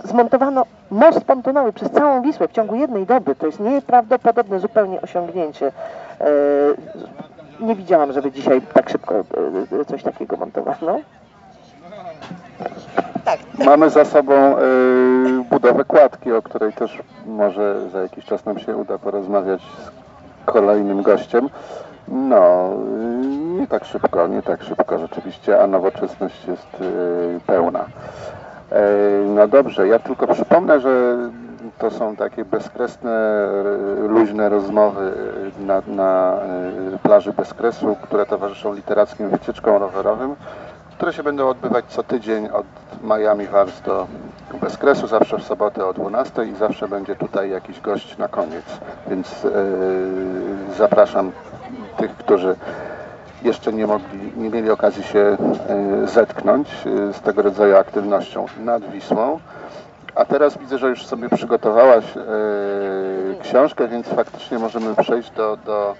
zmontowano 0.03 0.65
most 0.91 1.23
pontonowy 1.23 1.73
przez 1.73 1.91
całą 1.91 2.21
Wisłę 2.21 2.47
w 2.47 2.51
ciągu 2.51 2.75
jednej 2.75 3.05
doby. 3.05 3.35
To 3.35 3.45
jest 3.45 3.59
nieprawdopodobne 3.59 4.59
zupełnie 4.59 5.01
osiągnięcie. 5.01 5.71
E, 6.21 6.25
nie 7.59 7.75
widziałam, 7.75 8.13
żeby 8.13 8.31
dzisiaj 8.31 8.61
tak 8.73 8.89
szybko 8.89 9.15
e, 9.81 9.85
coś 9.85 10.03
takiego 10.03 10.37
montowano. 10.37 10.99
Tak. 13.25 13.39
Mamy 13.65 13.89
za 13.89 14.05
sobą 14.05 14.33
e, 14.33 14.57
budowę 15.49 15.85
kładki, 15.85 16.31
o 16.31 16.41
której 16.41 16.73
też 16.73 16.99
może 17.25 17.89
za 17.89 18.01
jakiś 18.01 18.25
czas 18.25 18.45
nam 18.45 18.59
się 18.59 18.75
uda 18.77 18.97
porozmawiać 18.97 19.61
z 19.61 19.91
kolejnym 20.45 21.01
gościem. 21.01 21.49
No, 22.07 22.37
e, 22.37 23.25
nie 23.59 23.67
tak 23.67 23.85
szybko, 23.85 24.27
nie 24.27 24.41
tak 24.41 24.63
szybko 24.63 24.99
rzeczywiście, 24.99 25.61
a 25.63 25.67
nowoczesność 25.67 26.45
jest 26.47 26.67
e, 26.81 27.39
pełna. 27.47 27.85
E, 28.71 28.81
No 29.35 29.47
dobrze, 29.47 29.87
ja 29.87 29.99
tylko 29.99 30.27
przypomnę, 30.27 30.79
że 30.79 31.17
to 31.77 31.91
są 31.91 32.15
takie 32.15 32.45
bezkresne, 32.45 33.11
e, 33.11 34.07
luźne 34.07 34.49
rozmowy 34.49 35.11
na, 35.59 35.81
na 35.87 36.37
plaży 37.03 37.33
Bezkresu, 37.33 37.97
które 38.01 38.25
towarzyszą 38.25 38.73
literackim 38.73 39.29
wycieczkom 39.29 39.75
rowerowym, 39.75 40.35
które 40.97 41.13
się 41.13 41.23
będą 41.23 41.49
odbywać 41.49 41.85
co 41.85 42.03
tydzień 42.03 42.47
od 42.49 42.65
Miami 43.03 43.47
Wars 43.47 43.81
do 43.81 44.07
Bezkresu, 44.61 45.07
zawsze 45.07 45.37
w 45.37 45.43
sobotę 45.43 45.85
o 45.85 45.93
12 45.93 46.45
i 46.45 46.55
zawsze 46.55 46.87
będzie 46.87 47.15
tutaj 47.15 47.49
jakiś 47.49 47.79
gość 47.79 48.17
na 48.17 48.27
koniec, 48.27 48.65
więc 49.07 49.45
e, 49.45 49.49
zapraszam 50.77 51.31
tych, 51.97 52.17
którzy 52.17 52.55
jeszcze 53.43 53.73
nie 53.73 53.87
mogli, 53.87 54.31
nie 54.37 54.49
mieli 54.49 54.69
okazji 54.69 55.03
się 55.03 55.19
e, 55.19 56.07
zetknąć 56.07 56.67
e, 56.69 57.13
z 57.13 57.21
tego 57.21 57.41
rodzaju 57.41 57.77
aktywnością 57.77 58.45
nad 58.59 58.91
Wisłą. 58.91 59.39
A 60.15 60.25
teraz 60.25 60.57
widzę, 60.57 60.77
że 60.77 60.89
już 60.89 61.05
sobie 61.05 61.29
przygotowałaś 61.29 62.05
książkę, 63.41 63.87
więc 63.87 64.07
faktycznie 64.07 64.59
możemy 64.59 64.95
przejść 64.95 65.31
do, 65.31 65.57
do 65.65 65.95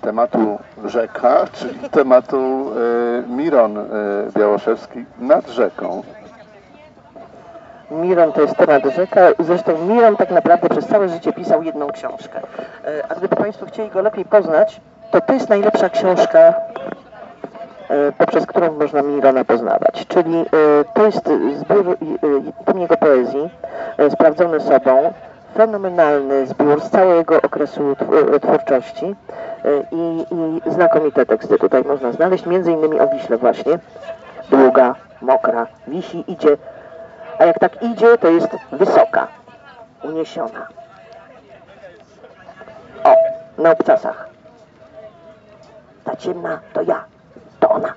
tematu 0.00 0.58
rzeka, 0.84 1.46
czyli 1.52 1.78
tematu 1.90 2.70
e, 3.26 3.28
Miron 3.28 3.78
e, 3.78 3.82
Białoszewski 4.38 5.04
nad 5.18 5.48
rzeką. 5.48 6.02
Miron 7.90 8.32
to 8.32 8.40
jest 8.40 8.56
temat 8.56 8.82
rzeka. 8.96 9.20
Zresztą 9.38 9.86
Miron 9.86 10.16
tak 10.16 10.30
naprawdę 10.30 10.68
przez 10.68 10.86
całe 10.86 11.08
życie 11.08 11.32
pisał 11.32 11.62
jedną 11.62 11.88
książkę. 11.88 12.40
E, 12.84 13.02
A 13.08 13.14
gdyby 13.14 13.36
Państwo 13.36 13.66
chcieli 13.66 13.90
go 13.90 14.02
lepiej 14.02 14.24
poznać, 14.24 14.80
to 15.10 15.20
to 15.20 15.32
jest 15.32 15.48
najlepsza 15.48 15.88
książka, 15.88 16.38
e, 16.38 16.54
poprzez 18.18 18.46
którą 18.46 18.72
można 18.72 19.02
Mirona 19.02 19.44
poznawać. 19.44 20.06
Czyli 20.08 20.38
e, 20.38 20.44
to 20.94 21.06
jest 21.06 21.28
zbiór 21.56 21.88
e, 21.90 22.64
tom 22.64 22.80
jego 22.80 22.96
poezji, 22.96 23.50
e, 23.98 24.10
sprawdzony 24.10 24.60
sobą, 24.60 25.12
fenomenalny 25.54 26.46
zbiór 26.46 26.80
z 26.80 26.90
całego 26.90 27.42
okresu 27.42 27.96
tw- 27.96 28.40
twórczości 28.40 29.06
e, 29.64 29.68
i, 29.92 30.26
i 30.66 30.70
znakomite 30.70 31.26
teksty 31.26 31.58
tutaj 31.58 31.84
można 31.84 32.12
znaleźć, 32.12 32.46
między 32.46 32.72
innymi 32.72 33.00
o 33.00 33.08
Wiśle 33.08 33.36
właśnie. 33.36 33.78
Długa, 34.50 34.94
mokra, 35.22 35.66
wisi, 35.88 36.24
idzie 36.26 36.56
a 37.42 37.44
jak 37.44 37.58
tak 37.58 37.82
idzie, 37.82 38.18
to 38.18 38.28
jest 38.28 38.48
wysoka, 38.72 39.28
uniesiona. 40.02 40.66
O, 43.04 43.14
na 43.62 43.70
obcasach. 43.70 44.28
Ta 46.04 46.16
ciemna 46.16 46.60
to 46.72 46.82
ja, 46.82 47.04
to 47.60 47.70
ona. 47.70 47.94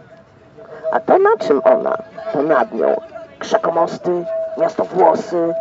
A 0.91 0.99
to 0.99 1.17
na 1.17 1.37
czym 1.39 1.61
ona? 1.63 1.97
To 2.33 2.41
nad 2.41 2.71
nią. 2.71 3.01
Krzakomosty, 3.39 4.25
miasto 4.57 4.85
włosy 4.85 5.53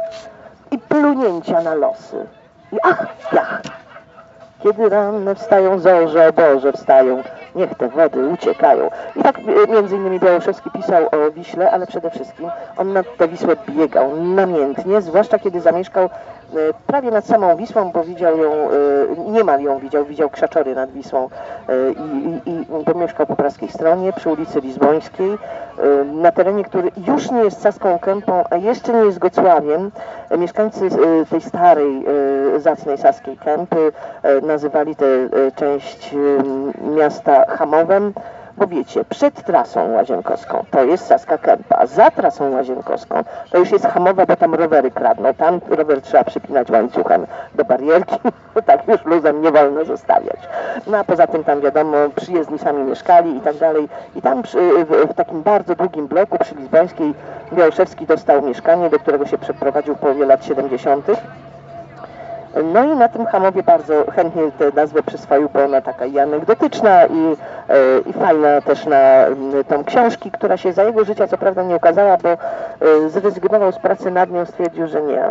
plunięcia 0.95 1.63
na 1.63 1.75
losy. 1.75 2.27
I 2.73 2.77
ach, 2.83 3.07
jach. 3.33 3.63
Kiedy 4.63 4.89
ranne 4.89 5.35
wstają 5.35 5.79
zorze, 5.79 6.33
Boże 6.33 6.73
wstają, 6.73 7.23
niech 7.55 7.75
te 7.75 7.89
wody 7.89 8.29
uciekają. 8.29 8.91
I 9.17 9.23
tak 9.23 9.39
e, 9.39 9.73
między 9.73 9.97
innymi 9.97 10.21
Białoszewski 10.21 10.71
pisał 10.71 11.07
o 11.07 11.31
Wiśle, 11.31 11.71
ale 11.71 11.87
przede 11.87 12.11
wszystkim 12.11 12.51
on 12.77 12.93
nad 12.93 13.17
tę 13.17 13.29
Wisłę 13.29 13.57
biegał 13.69 14.17
namiętnie, 14.17 15.01
zwłaszcza 15.01 15.39
kiedy 15.39 15.61
zamieszkał 15.61 16.11
prawie 16.87 17.11
nad 17.11 17.27
samą 17.27 17.57
Wisłą, 17.57 17.93
bo 17.93 18.05
widział 18.05 18.39
ją, 18.39 18.53
e, 18.53 19.31
niemal 19.31 19.61
ją 19.63 19.79
widział, 19.79 20.05
widział 20.05 20.31
krzaczory 20.31 20.75
nad 20.75 20.91
Wisłą 20.91 21.29
e, 21.69 21.93
i, 21.93 22.51
i, 22.51 22.53
i 22.53 22.85
bo 22.85 22.95
mieszkał 22.95 23.27
po 23.27 23.37
praskiej 23.37 23.69
stronie, 23.69 24.13
przy 24.13 24.31
ulicy 24.31 24.61
Lizbońskiej, 24.61 25.39
na 26.05 26.33
terenie, 26.33 26.65
który 26.65 26.91
już 27.07 27.31
nie 27.31 27.39
jest 27.39 27.61
Saską 27.63 27.99
Kępą, 27.99 28.45
a 28.51 28.57
jeszcze 28.57 28.93
nie 28.93 29.05
jest 29.05 29.19
Gocławiem. 29.19 29.91
Mieszkańcy 30.39 30.89
tej 31.31 31.41
starej, 31.41 32.05
zacnej 32.59 32.99
Saskiej 32.99 33.37
Kępy 33.37 33.93
nazywali 34.43 34.97
tę 34.97 35.07
część 35.57 36.15
miasta 36.97 37.47
Hamowem, 37.47 38.13
bo 38.57 38.67
wiecie, 38.67 39.05
przed 39.05 39.45
trasą 39.45 39.93
łazienkowską 39.93 40.65
to 40.71 40.85
jest 40.85 41.07
Saska 41.07 41.39
Kępa, 41.39 41.87
za 41.87 42.11
trasą 42.11 42.51
łazienkowską 42.51 43.25
to 43.51 43.59
już 43.59 43.71
jest 43.71 43.87
Hamowa, 43.87 44.27
bo 44.27 44.37
tam 44.37 44.55
rowery 44.55 44.91
kradną, 44.91 45.35
tam 45.35 45.61
rower 45.69 46.03
trzeba 46.03 46.25
przypinać 46.25 46.71
łańcuchem 46.71 47.27
do 47.55 47.65
barierki, 47.65 48.17
bo 48.55 48.63
tak 48.63 48.89
już 48.89 49.05
luzem 49.05 49.43
nie 49.43 49.53
wolno 49.53 49.85
zostawiać. 49.85 50.41
No 50.87 50.99
a 50.99 51.05
poza 51.05 51.27
tym 51.27 51.45
tam 51.45 51.61
wiadomo, 51.61 51.97
przyjezdni 52.17 52.59
sami 52.59 52.85
mieszkali 52.85 53.37
i 53.37 53.41
tak 53.41 53.57
dalej 53.57 53.89
i 54.17 54.23
tam 54.23 54.43
przy, 54.43 54.59
w, 54.85 55.13
w 55.13 55.15
takim 55.15 55.43
bardzo 55.43 55.75
długim 55.75 56.07
bloku 56.07 56.39
przy 56.39 56.55
Lizbońskiej 56.55 57.15
Białoszewski 57.53 58.07
dostał 58.07 58.43
mieszkanie, 58.43 58.91
do 58.91 58.99
którego 58.99 59.27
się 59.27 59.39
przeprowadził 59.39 59.95
w 59.95 59.99
połowie 59.99 60.27
lat 60.27 60.45
70. 60.45 61.07
No 62.63 62.85
i 62.85 62.97
na 62.97 63.09
tym 63.09 63.27
Hamowie 63.27 63.63
bardzo 63.63 64.05
chętnie 64.13 64.43
tę 64.59 64.71
nazwę 64.75 65.03
przyswoił, 65.03 65.49
bo 65.55 65.65
ona 65.65 65.81
taka 65.81 66.07
i 66.07 66.19
anegdotyczna 66.19 67.07
i, 67.07 67.37
e, 67.69 67.99
i 68.07 68.13
fajna 68.13 68.61
też 68.61 68.87
na 68.87 69.25
tą 69.69 69.85
książki, 69.85 70.31
która 70.31 70.57
się 70.57 70.73
za 70.73 70.85
jego 70.85 71.05
życia 71.05 71.27
co 71.27 71.39
prawda 71.39 71.63
nie 71.63 71.77
ukazała, 71.77 72.17
bo 72.17 72.29
e, 72.29 72.39
zrezygnował 73.09 73.73
z 73.73 73.79
pracy 73.79 74.11
nad 74.11 74.31
nią, 74.31 74.45
stwierdził, 74.45 74.87
że 74.87 75.03
nie. 75.03 75.23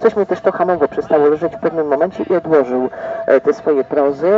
Coś 0.00 0.16
mu 0.16 0.26
też 0.26 0.40
to 0.40 0.52
Hamowo 0.52 0.88
przestało 0.88 1.26
leżeć 1.26 1.56
w 1.56 1.60
pewnym 1.60 1.86
momencie 1.86 2.24
i 2.30 2.36
odłożył 2.36 2.88
e, 3.26 3.40
te 3.40 3.52
swoje 3.52 3.84
prozy. 3.84 4.32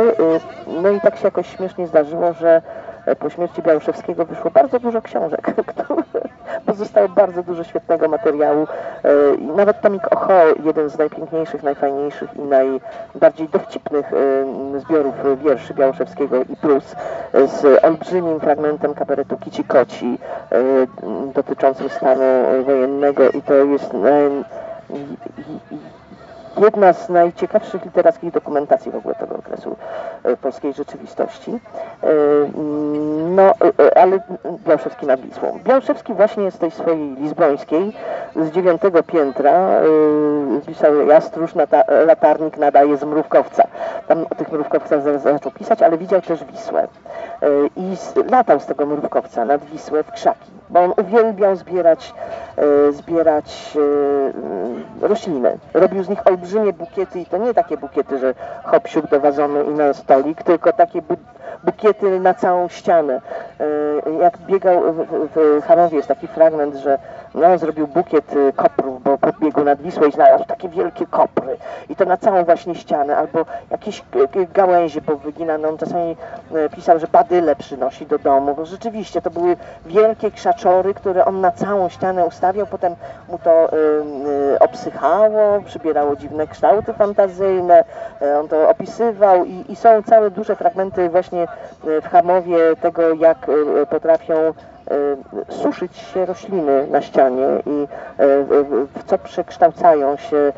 No 0.67 0.89
i 0.89 1.01
tak 1.01 1.15
się 1.15 1.27
jakoś 1.27 1.47
śmiesznie 1.47 1.87
zdarzyło, 1.87 2.33
że 2.33 2.61
po 3.19 3.29
śmierci 3.29 3.61
Białoszewskiego 3.61 4.25
wyszło 4.25 4.51
bardzo 4.51 4.79
dużo 4.79 5.01
książek, 5.01 5.41
które 5.67 5.95
pozostało 6.65 7.09
bardzo 7.09 7.43
dużo 7.43 7.63
świetnego 7.63 8.07
materiału. 8.07 8.67
E, 9.03 9.09
nawet 9.55 9.81
tomik 9.81 10.13
Oho, 10.13 10.33
jeden 10.65 10.89
z 10.89 10.97
najpiękniejszych, 10.97 11.63
najfajniejszych 11.63 12.29
i 12.35 12.41
najbardziej 12.41 13.49
dowcipnych 13.49 14.13
e, 14.13 14.79
zbiorów 14.79 15.15
wierszy 15.43 15.73
Białoszewskiego 15.73 16.43
i 16.43 16.55
plus 16.55 16.95
e, 17.33 17.47
z 17.47 17.83
olbrzymim 17.83 18.39
fragmentem 18.39 18.93
kabaretu 18.93 19.37
Kici 19.37 19.63
Koci 19.63 20.17
dotyczącym 21.33 21.89
stanu 21.89 22.23
wojennego 22.65 23.29
i 23.29 23.41
to 23.41 23.53
jest 23.53 23.93
jedna 26.57 26.93
z 26.93 27.09
najciekawszych 27.09 27.85
literackich 27.85 28.31
dokumentacji 28.31 28.91
w 28.91 28.95
ogóle 28.95 29.15
tego 29.15 29.35
okresu 29.35 29.75
e, 30.23 30.37
polskiej 30.37 30.73
rzeczywistości. 30.73 31.51
E, 32.03 32.07
mm, 32.07 33.35
No, 33.35 33.43
e, 33.43 33.97
ale 33.97 34.19
Białszewski 34.67 35.05
nad 35.05 35.21
Wisłą. 35.21 35.59
Białszewski 35.63 36.13
właśnie 36.13 36.51
z 36.51 36.57
tej 36.57 36.71
swojej 36.71 37.15
lizbońskiej, 37.15 37.93
z 38.35 38.51
dziewiątego 38.51 39.03
piętra, 39.03 39.81
pisał 40.67 41.07
Jastróż, 41.07 41.55
nata, 41.55 41.83
latarnik 42.05 42.57
nadaje 42.57 42.97
z 42.97 43.03
mrówkowca. 43.03 43.63
Tam 44.07 44.25
o 44.29 44.35
tych 44.35 44.51
mrówkowcach 44.51 45.19
zaczął 45.19 45.51
pisać, 45.51 45.81
ale 45.81 45.97
widział 45.97 46.21
też 46.21 46.43
Wisłę. 46.43 46.87
I 47.75 47.95
latał 48.31 48.59
z 48.59 48.65
tego 48.65 48.85
mrówkowca 48.85 49.45
nad 49.45 49.65
Wisłę 49.65 50.03
w 50.03 50.11
krzaki, 50.11 50.51
bo 50.69 50.79
on 50.79 50.93
uwielbiał 50.97 51.55
zbierać, 51.55 52.13
zbierać 52.91 53.77
rośliny. 55.01 55.57
Robił 55.73 56.03
z 56.03 56.09
nich 56.09 56.27
olbrzymie 56.27 56.40
bukiety 56.73 57.19
i 57.19 57.25
to 57.25 57.37
nie 57.37 57.53
takie 57.53 57.77
bukiety, 57.77 58.17
że 58.19 58.33
hop 58.63 58.87
siup 58.87 59.09
do 59.09 59.19
i 59.63 59.69
na 59.73 59.93
stolik, 59.93 60.43
tylko 60.43 60.73
takie 60.73 61.01
bu 61.01 61.15
bukiety 61.63 62.19
na 62.19 62.33
całą 62.33 62.67
ścianę. 62.67 63.21
E, 63.59 64.11
Jak 64.21 64.37
biegał 64.37 64.93
w, 64.93 65.05
w, 65.35 65.61
Hamowie 65.67 65.95
jest 65.97 66.07
taki 66.07 66.27
fragment, 66.27 66.75
że 66.75 66.99
no, 67.35 67.57
zrobił 67.57 67.87
bukiet 67.87 68.33
e, 68.33 68.53
koprów, 68.53 69.03
bo 69.03 69.17
podbiegł 69.17 69.63
nad 69.63 69.81
Wisłą 69.81 70.07
i 70.07 70.11
znalazł 70.11 70.45
takie 70.45 70.69
wielkie 70.69 71.07
kopry. 71.07 71.57
I 71.89 71.95
to 71.95 72.05
na 72.05 72.17
całą 72.17 72.43
właśnie 72.43 72.75
ścianę, 72.75 73.17
albo 73.17 73.45
jakieś 73.71 73.99
e, 73.99 74.39
e, 74.41 74.45
gałęzie 74.53 75.01
powyginane. 75.01 75.69
On 75.69 75.77
czasami 75.77 76.15
pisał, 76.75 76.99
że 76.99 77.07
badyle 77.07 77.55
przynosi 77.55 78.05
do 78.05 78.19
domu, 78.19 78.55
bo 78.55 78.65
rzeczywiście 78.65 79.21
to 79.21 79.29
były 79.29 79.57
wielkie 79.85 80.31
krzaczory, 80.31 80.93
które 80.93 81.25
on 81.25 81.41
na 81.41 81.51
całą 81.51 81.89
ścianę 81.89 82.25
ustawiał, 82.25 82.67
potem 82.67 82.95
mu 83.29 83.37
to 83.37 83.69
obsychało, 84.59 85.61
przybierało 85.65 86.15
dziwne 86.15 86.47
kształty 86.47 86.93
fantazyjne, 86.93 87.83
on 88.39 88.47
to 88.47 88.69
opisywał. 88.69 89.45
I, 89.45 89.65
i 89.69 89.75
są 89.75 90.03
całe 90.03 90.31
duże 90.31 90.55
fragmenty 90.55 91.09
właśnie 91.09 91.47
w 91.83 92.07
Hamowie 92.11 92.57
tego, 92.81 93.13
jak 93.13 93.37
potrafią 93.89 94.53
suszyć 95.49 95.97
się 95.97 96.25
rośliny 96.25 96.87
na 96.87 97.01
ścianie 97.01 97.47
i 97.65 97.87
e, 98.17 98.43
w 98.95 99.03
co 99.05 99.17
przekształcają 99.17 100.15
się, 100.17 100.37
e, 100.37 100.53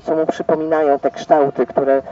co 0.00 0.16
mu 0.16 0.26
przypominają 0.26 0.98
te 0.98 1.10
kształty, 1.10 1.66
które, 1.66 2.02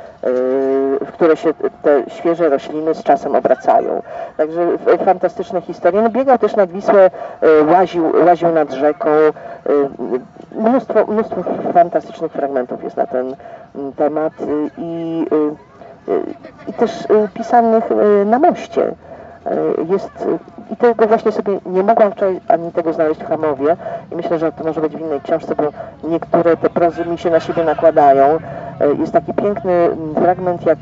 w 1.00 1.12
które 1.12 1.36
się 1.36 1.54
te 1.82 2.02
świeże 2.10 2.48
rośliny 2.48 2.94
z 2.94 3.02
czasem 3.02 3.34
obracają. 3.34 4.02
Także 4.36 4.78
fantastyczne 5.04 5.60
historie. 5.60 6.02
No, 6.02 6.10
biegał 6.10 6.38
też 6.38 6.56
nad 6.56 6.70
Wisłę, 6.70 7.10
łaził, 7.66 8.12
łaził 8.26 8.48
nad 8.48 8.72
rzeką. 8.72 9.08
Mnóstwo, 10.52 11.06
mnóstwo 11.06 11.44
fantastycznych 11.72 12.32
fragmentów 12.32 12.84
jest 12.84 12.96
na 12.96 13.06
ten 13.06 13.36
mm, 13.74 13.92
temat 13.92 14.32
i, 14.78 15.26
i 16.68 16.72
też 16.72 17.06
pisanych 17.34 17.84
na 18.26 18.38
moście. 18.38 18.92
Jest, 19.90 20.10
I 20.70 20.76
tego 20.76 21.06
właśnie 21.06 21.32
sobie 21.32 21.60
nie 21.66 21.82
mogłam 21.82 22.12
wczoraj 22.12 22.40
ani 22.48 22.72
tego 22.72 22.92
znaleźć 22.92 23.20
w 23.20 23.28
Hamowie 23.28 23.76
i 24.12 24.16
myślę, 24.16 24.38
że 24.38 24.52
to 24.52 24.64
może 24.64 24.80
być 24.80 24.96
w 24.96 25.00
innej 25.00 25.20
książce, 25.20 25.54
bo 25.54 25.62
niektóre 26.08 26.56
te 26.56 26.70
prozy 26.70 27.04
mi 27.04 27.18
się 27.18 27.30
na 27.30 27.40
siebie 27.40 27.64
nakładają. 27.64 28.38
E, 28.80 28.94
Jest 29.00 29.12
taki 29.12 29.34
piękny 29.34 29.88
fragment, 30.14 30.66
jak 30.66 30.78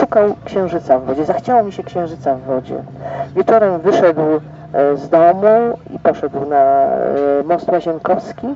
szukał 0.00 0.34
księżyca 0.44 0.98
w 0.98 1.04
wodzie. 1.04 1.24
Zachciało 1.24 1.62
mi 1.62 1.72
się 1.72 1.82
księżyca 1.82 2.34
w 2.34 2.40
wodzie. 2.40 2.74
Wieczorem 3.36 3.80
wyszedł 3.80 4.20
e, 4.72 4.96
z 4.96 5.08
domu 5.08 5.78
i 5.94 5.98
poszedł 5.98 6.48
na 6.48 6.56
e, 6.56 6.88
most 7.44 7.68
Łazienkowski 7.68 8.46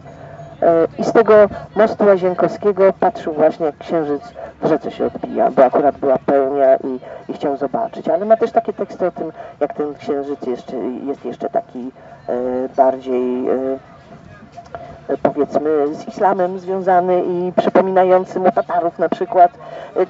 I 0.98 1.04
z 1.04 1.12
tego 1.12 1.34
mostu 1.76 2.04
Łazienkowskiego 2.04 2.92
patrzył 3.00 3.32
właśnie 3.32 3.66
jak 3.66 3.78
księżyc 3.78 4.22
rzece 4.62 4.90
się 4.90 5.06
odbija, 5.06 5.50
bo 5.50 5.64
akurat 5.64 5.98
była 5.98 6.18
pełnia 6.26 6.76
i, 6.76 6.98
i 7.28 7.32
chciał 7.32 7.56
zobaczyć. 7.56 8.08
Ale 8.08 8.24
ma 8.24 8.36
też 8.36 8.52
takie 8.52 8.72
teksty 8.72 9.06
o 9.06 9.10
tym, 9.10 9.32
jak 9.60 9.74
ten 9.74 9.94
księżyc 9.94 10.46
jeszcze, 10.46 10.76
jest 10.76 11.24
jeszcze 11.24 11.50
taki 11.50 11.90
e, 12.28 12.34
bardziej 12.76 13.48
e, 13.48 15.16
powiedzmy 15.22 15.94
z 15.94 16.08
islamem 16.08 16.58
związany 16.58 17.22
i 17.24 17.52
przypominający 17.56 18.40
mu 18.40 18.52
Tatarów 18.52 18.98
na 18.98 19.08
przykład. 19.08 19.50
E, 19.96 20.02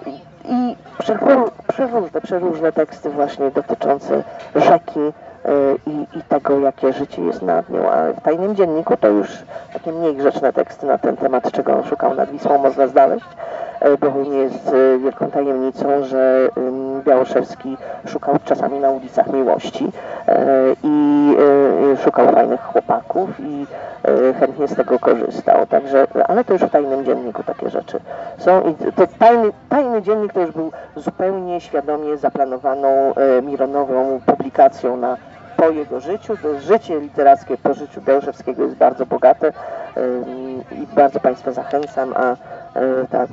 I 0.48 0.76
przeróż- 0.98 1.50
przeróżne, 1.68 2.20
przeróżne 2.20 2.72
teksty 2.72 3.11
właśnie 3.11 3.50
dotyczące 3.50 4.22
rzeki 4.54 5.00
i, 5.87 6.18
i 6.18 6.22
tego, 6.22 6.59
jakie 6.61 6.92
życie 6.92 7.22
jest 7.22 7.42
nad 7.42 7.68
nią. 7.70 7.90
A 7.90 8.12
w 8.12 8.20
tajnym 8.20 8.57
dzienniku 8.57 8.96
to 8.96 9.09
już 9.09 9.28
takie 9.72 9.92
mniej 9.92 10.16
grzeczne 10.16 10.52
teksty 10.52 10.87
na 10.87 10.98
ten 10.98 11.16
temat, 11.16 11.52
czego 11.52 11.76
on 11.76 11.85
szukał 11.85 12.14
nad 12.14 12.30
Wisłą, 12.30 12.59
można 12.59 12.87
znaleźć, 12.87 13.26
e, 13.85 13.97
bo 13.99 14.23
nie 14.31 14.38
jest 14.38 14.68
e, 14.68 14.99
wielką 14.99 15.31
tajemnicą, 15.31 16.05
że 16.05 16.49
Białoszewski 17.07 17.77
szukał 18.07 18.35
czasami 18.44 18.79
na 18.81 18.90
ulicach 18.90 19.33
miłości 19.33 19.92
e, 20.29 20.47
i 20.83 21.37
e, 21.92 21.97
szukał 21.97 22.33
fajnych 22.33 22.61
chłopaków 22.61 23.31
i 23.40 23.66
chętnie 24.40 24.68
z 24.68 24.75
tego 24.75 24.99
korzystał. 24.99 25.66
Także, 25.66 26.07
ale 26.29 26.44
to 26.44 26.53
już 26.53 26.62
w 26.62 26.70
tajnym 26.70 27.05
dzienniku 27.05 27.42
takie 27.42 27.70
rzeczy 27.70 28.01
są. 28.38 28.61
I 28.61 28.92
to 28.92 29.07
tajny, 29.18 29.53
tajny 29.68 30.03
dziennik 30.03 30.33
to 30.33 30.40
już 30.40 30.51
był 30.51 30.73
zupełnie 30.97 31.61
świadomie 31.61 32.16
zaplanowaną 32.16 33.14
Mironową 33.42 34.20
publikacją 34.27 34.97
na 34.97 35.16
po 35.64 35.70
jego 35.70 36.00
życiu. 36.00 36.37
Życie 36.61 37.00
literackie 37.00 37.57
po 37.57 37.74
życiu 37.74 38.00
Białoszewskiego 38.00 38.64
jest 38.64 38.77
bardzo 38.77 39.07
bogate 39.07 39.53
i 40.72 40.87
bardzo 40.96 41.20
Państwa 41.20 41.53
zachęcam, 41.53 42.14
a 42.16 42.33
e, 42.33 42.37
tak, 43.11 43.29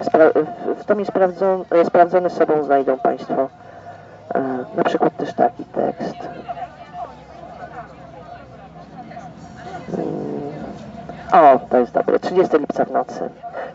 w, 0.77 0.85
tomie 0.85 1.05
sprawdzon, 1.05 1.65
e, 1.71 1.85
sprawdzone 1.85 2.29
sobą 2.29 2.63
znajdą 2.63 2.99
Państwo 2.99 3.49
e, 4.35 4.65
na 4.75 4.83
przykład 4.83 5.17
też 5.17 5.33
taki 5.33 5.65
tekst. 5.65 6.15
O, 11.31 11.59
to 11.69 11.77
jest 11.77 11.91
dobre. 11.91 12.19
30 12.19 12.57
lipca 12.57 12.85
w 12.85 12.91
nocy. 12.91 13.29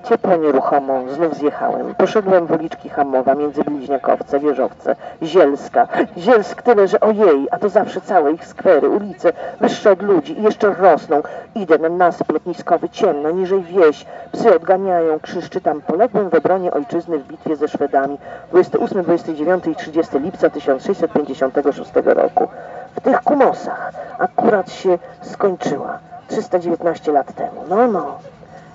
Ciepło 0.08 0.36
nieruchomo, 0.36 1.02
znów 1.14 1.34
zjechałem. 1.34 1.94
Poszedłem 1.94 2.46
w 2.46 2.52
uliczki 2.52 2.88
Hamowa, 2.88 3.34
między 3.34 3.64
Bliźniakowce, 3.64 4.40
Wieżowce, 4.40 4.96
Zielska. 5.22 5.88
Zielsk 6.18 6.62
tyle, 6.62 6.88
że 6.88 7.00
ojej, 7.00 7.48
a 7.50 7.58
to 7.58 7.68
zawsze 7.68 8.00
całe 8.00 8.32
ich 8.32 8.46
skwery, 8.46 8.88
ulice, 8.88 9.32
wyższe 9.60 9.92
od 9.92 10.02
ludzi 10.02 10.38
i 10.38 10.42
jeszcze 10.42 10.74
rosną. 10.74 11.22
Idę 11.54 11.78
na 11.78 11.88
nasyp 11.88 12.32
lotniskowy, 12.32 12.88
ciemno, 12.88 13.30
niżej 13.30 13.62
wieś. 13.62 14.06
Psy 14.32 14.56
odganiają, 14.56 15.20
krzyż 15.20 15.50
czytam. 15.50 15.80
Poległem 15.80 16.30
w 16.30 16.34
obronie 16.34 16.72
ojczyzny 16.72 17.18
w 17.18 17.26
bitwie 17.26 17.56
ze 17.56 17.68
Szwedami 17.68 18.18
28, 18.50 19.02
29 19.02 19.66
i 19.66 19.76
30 19.76 20.18
lipca 20.18 20.50
1656 20.50 21.90
roku. 22.04 22.48
W 22.96 23.00
tych 23.00 23.20
kumosach 23.20 23.92
akurat 24.18 24.70
się 24.72 24.98
skończyła. 25.22 25.98
319 26.28 27.12
lat 27.12 27.34
temu. 27.34 27.64
No, 27.68 27.86
no. 27.86 28.18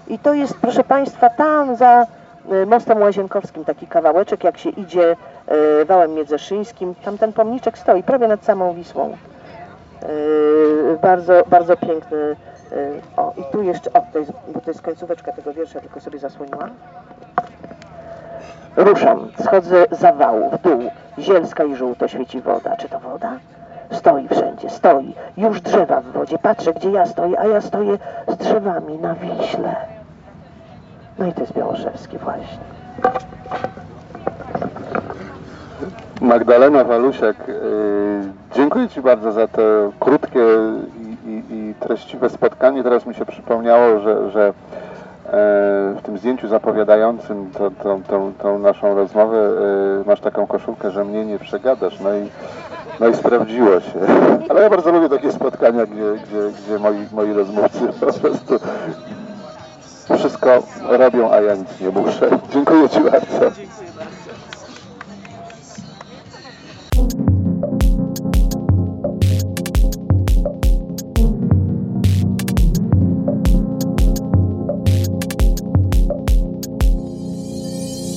I 0.08 0.20
to 0.20 0.34
jest, 0.34 0.54
proszę 0.62 0.84
Państwa, 0.84 1.30
tam 1.30 1.76
za 1.76 2.06
e, 2.52 2.66
mostem 2.66 3.02
Łazienkowskim 3.02 3.66
taki 3.66 3.88
kawałeczek, 3.88 4.44
jak 4.44 4.58
się 4.58 4.70
idzie 4.70 5.16
e, 5.48 5.86
wałem 5.86 6.14
miedzeszyńskim, 6.14 6.96
tam 6.96 7.18
ten 7.18 7.34
pomniczek 7.34 7.78
stoi 7.78 8.04
prawie 8.04 8.28
nad 8.28 8.44
samą 8.44 8.74
Wisłą. 8.74 9.18
E, 10.02 10.08
bardzo, 11.02 11.44
bardzo 11.48 11.78
piękny. 11.78 12.36
O, 13.18 13.34
i 13.38 13.44
tu 13.52 13.64
jeszcze, 13.64 13.94
o, 13.94 14.02
to 14.14 14.20
jest, 14.20 14.32
bo 14.54 14.62
to 14.62 14.72
jest 14.72 14.82
końcóweczka 14.82 15.32
tego 15.32 15.54
wiersza, 15.54 15.80
tylko 15.80 16.00
sobie 16.00 16.20
zasłoniłam. 16.20 16.70
Ruszam, 18.76 19.28
schodzę 19.44 19.86
za 19.92 20.12
wału, 20.12 20.50
w 20.50 20.62
dół, 20.62 20.82
zielska 21.20 21.64
i 21.64 21.76
żółto 21.76 22.08
świeci 22.08 22.42
woda. 22.42 22.76
Czy 22.76 22.90
to 22.90 23.00
woda? 23.00 23.38
Stoi 23.92 24.28
wszędzie, 24.28 24.70
stoi. 24.70 25.14
Już 25.38 25.62
drzewa 25.62 26.02
w 26.02 26.12
wodzie. 26.12 26.38
Patrzę, 26.38 26.74
gdzie 26.74 26.92
ja 26.92 27.06
stoję, 27.06 27.40
a 27.40 27.48
ja 27.48 27.62
stoję 27.62 27.98
z 28.28 28.38
drzewami 28.38 28.98
na 28.98 29.16
Wiśle. 29.16 29.76
No 31.20 31.26
i 31.26 31.34
to 31.34 31.42
jest 31.42 31.54
Białoszewski 31.54 32.18
właśnie. 32.18 32.58
Magdalena 36.22 36.84
Walusiak, 36.84 37.48
yy, 37.48 37.54
dziękuję 38.56 38.90
Ci 38.90 39.02
bardzo 39.02 39.32
za 39.32 39.48
to 39.48 39.62
krótkie 40.00 40.40
i, 41.02 41.30
i, 41.30 41.56
i 41.56 41.74
treściwe 41.80 42.30
spotkanie. 42.30 42.84
Teraz 42.84 43.06
mi 43.06 43.16
się 43.16 43.26
przypomniało, 43.26 44.00
że, 44.00 44.32
że 44.32 44.48
e, 44.48 44.54
w 45.98 46.02
tym 46.04 46.18
zdjęciu 46.18 46.48
zapowiadającym 46.48 47.52
to, 47.58 47.72
tą, 47.84 48.04
tą, 48.04 48.34
tą 48.34 48.60
naszą 48.60 48.96
rozmowę 48.96 49.38
e, 49.38 50.08
masz 50.10 50.20
taką 50.20 50.48
koszulkę, 50.48 50.92
że 50.92 51.06
mnie 51.06 51.26
nie 51.26 51.40
przegadasz. 51.40 52.00
No 52.00 52.10
i, 52.14 52.30
no 53.02 53.08
i 53.08 53.16
sprawdziło 53.16 53.80
się. 53.80 54.00
Ale 54.50 54.62
ja 54.62 54.70
bardzo 54.70 54.92
lubię 54.92 55.10
takie 55.10 55.32
spotkania, 55.32 55.86
gdzie, 55.86 56.14
gdzie, 56.14 56.64
gdzie 56.66 56.80
moi, 56.80 57.08
moi 57.12 57.34
rozmówcy 57.34 57.80
po 58.00 58.14
prostu 58.14 58.60
wszystko 60.18 60.64
robią, 60.90 61.32
a 61.32 61.42
ja 61.42 61.56
nic 61.56 61.80
nie 61.82 61.90
muszę. 61.90 62.30
Dziękuję 62.54 62.90
Ci 62.90 63.00
bardzo. 63.00 63.52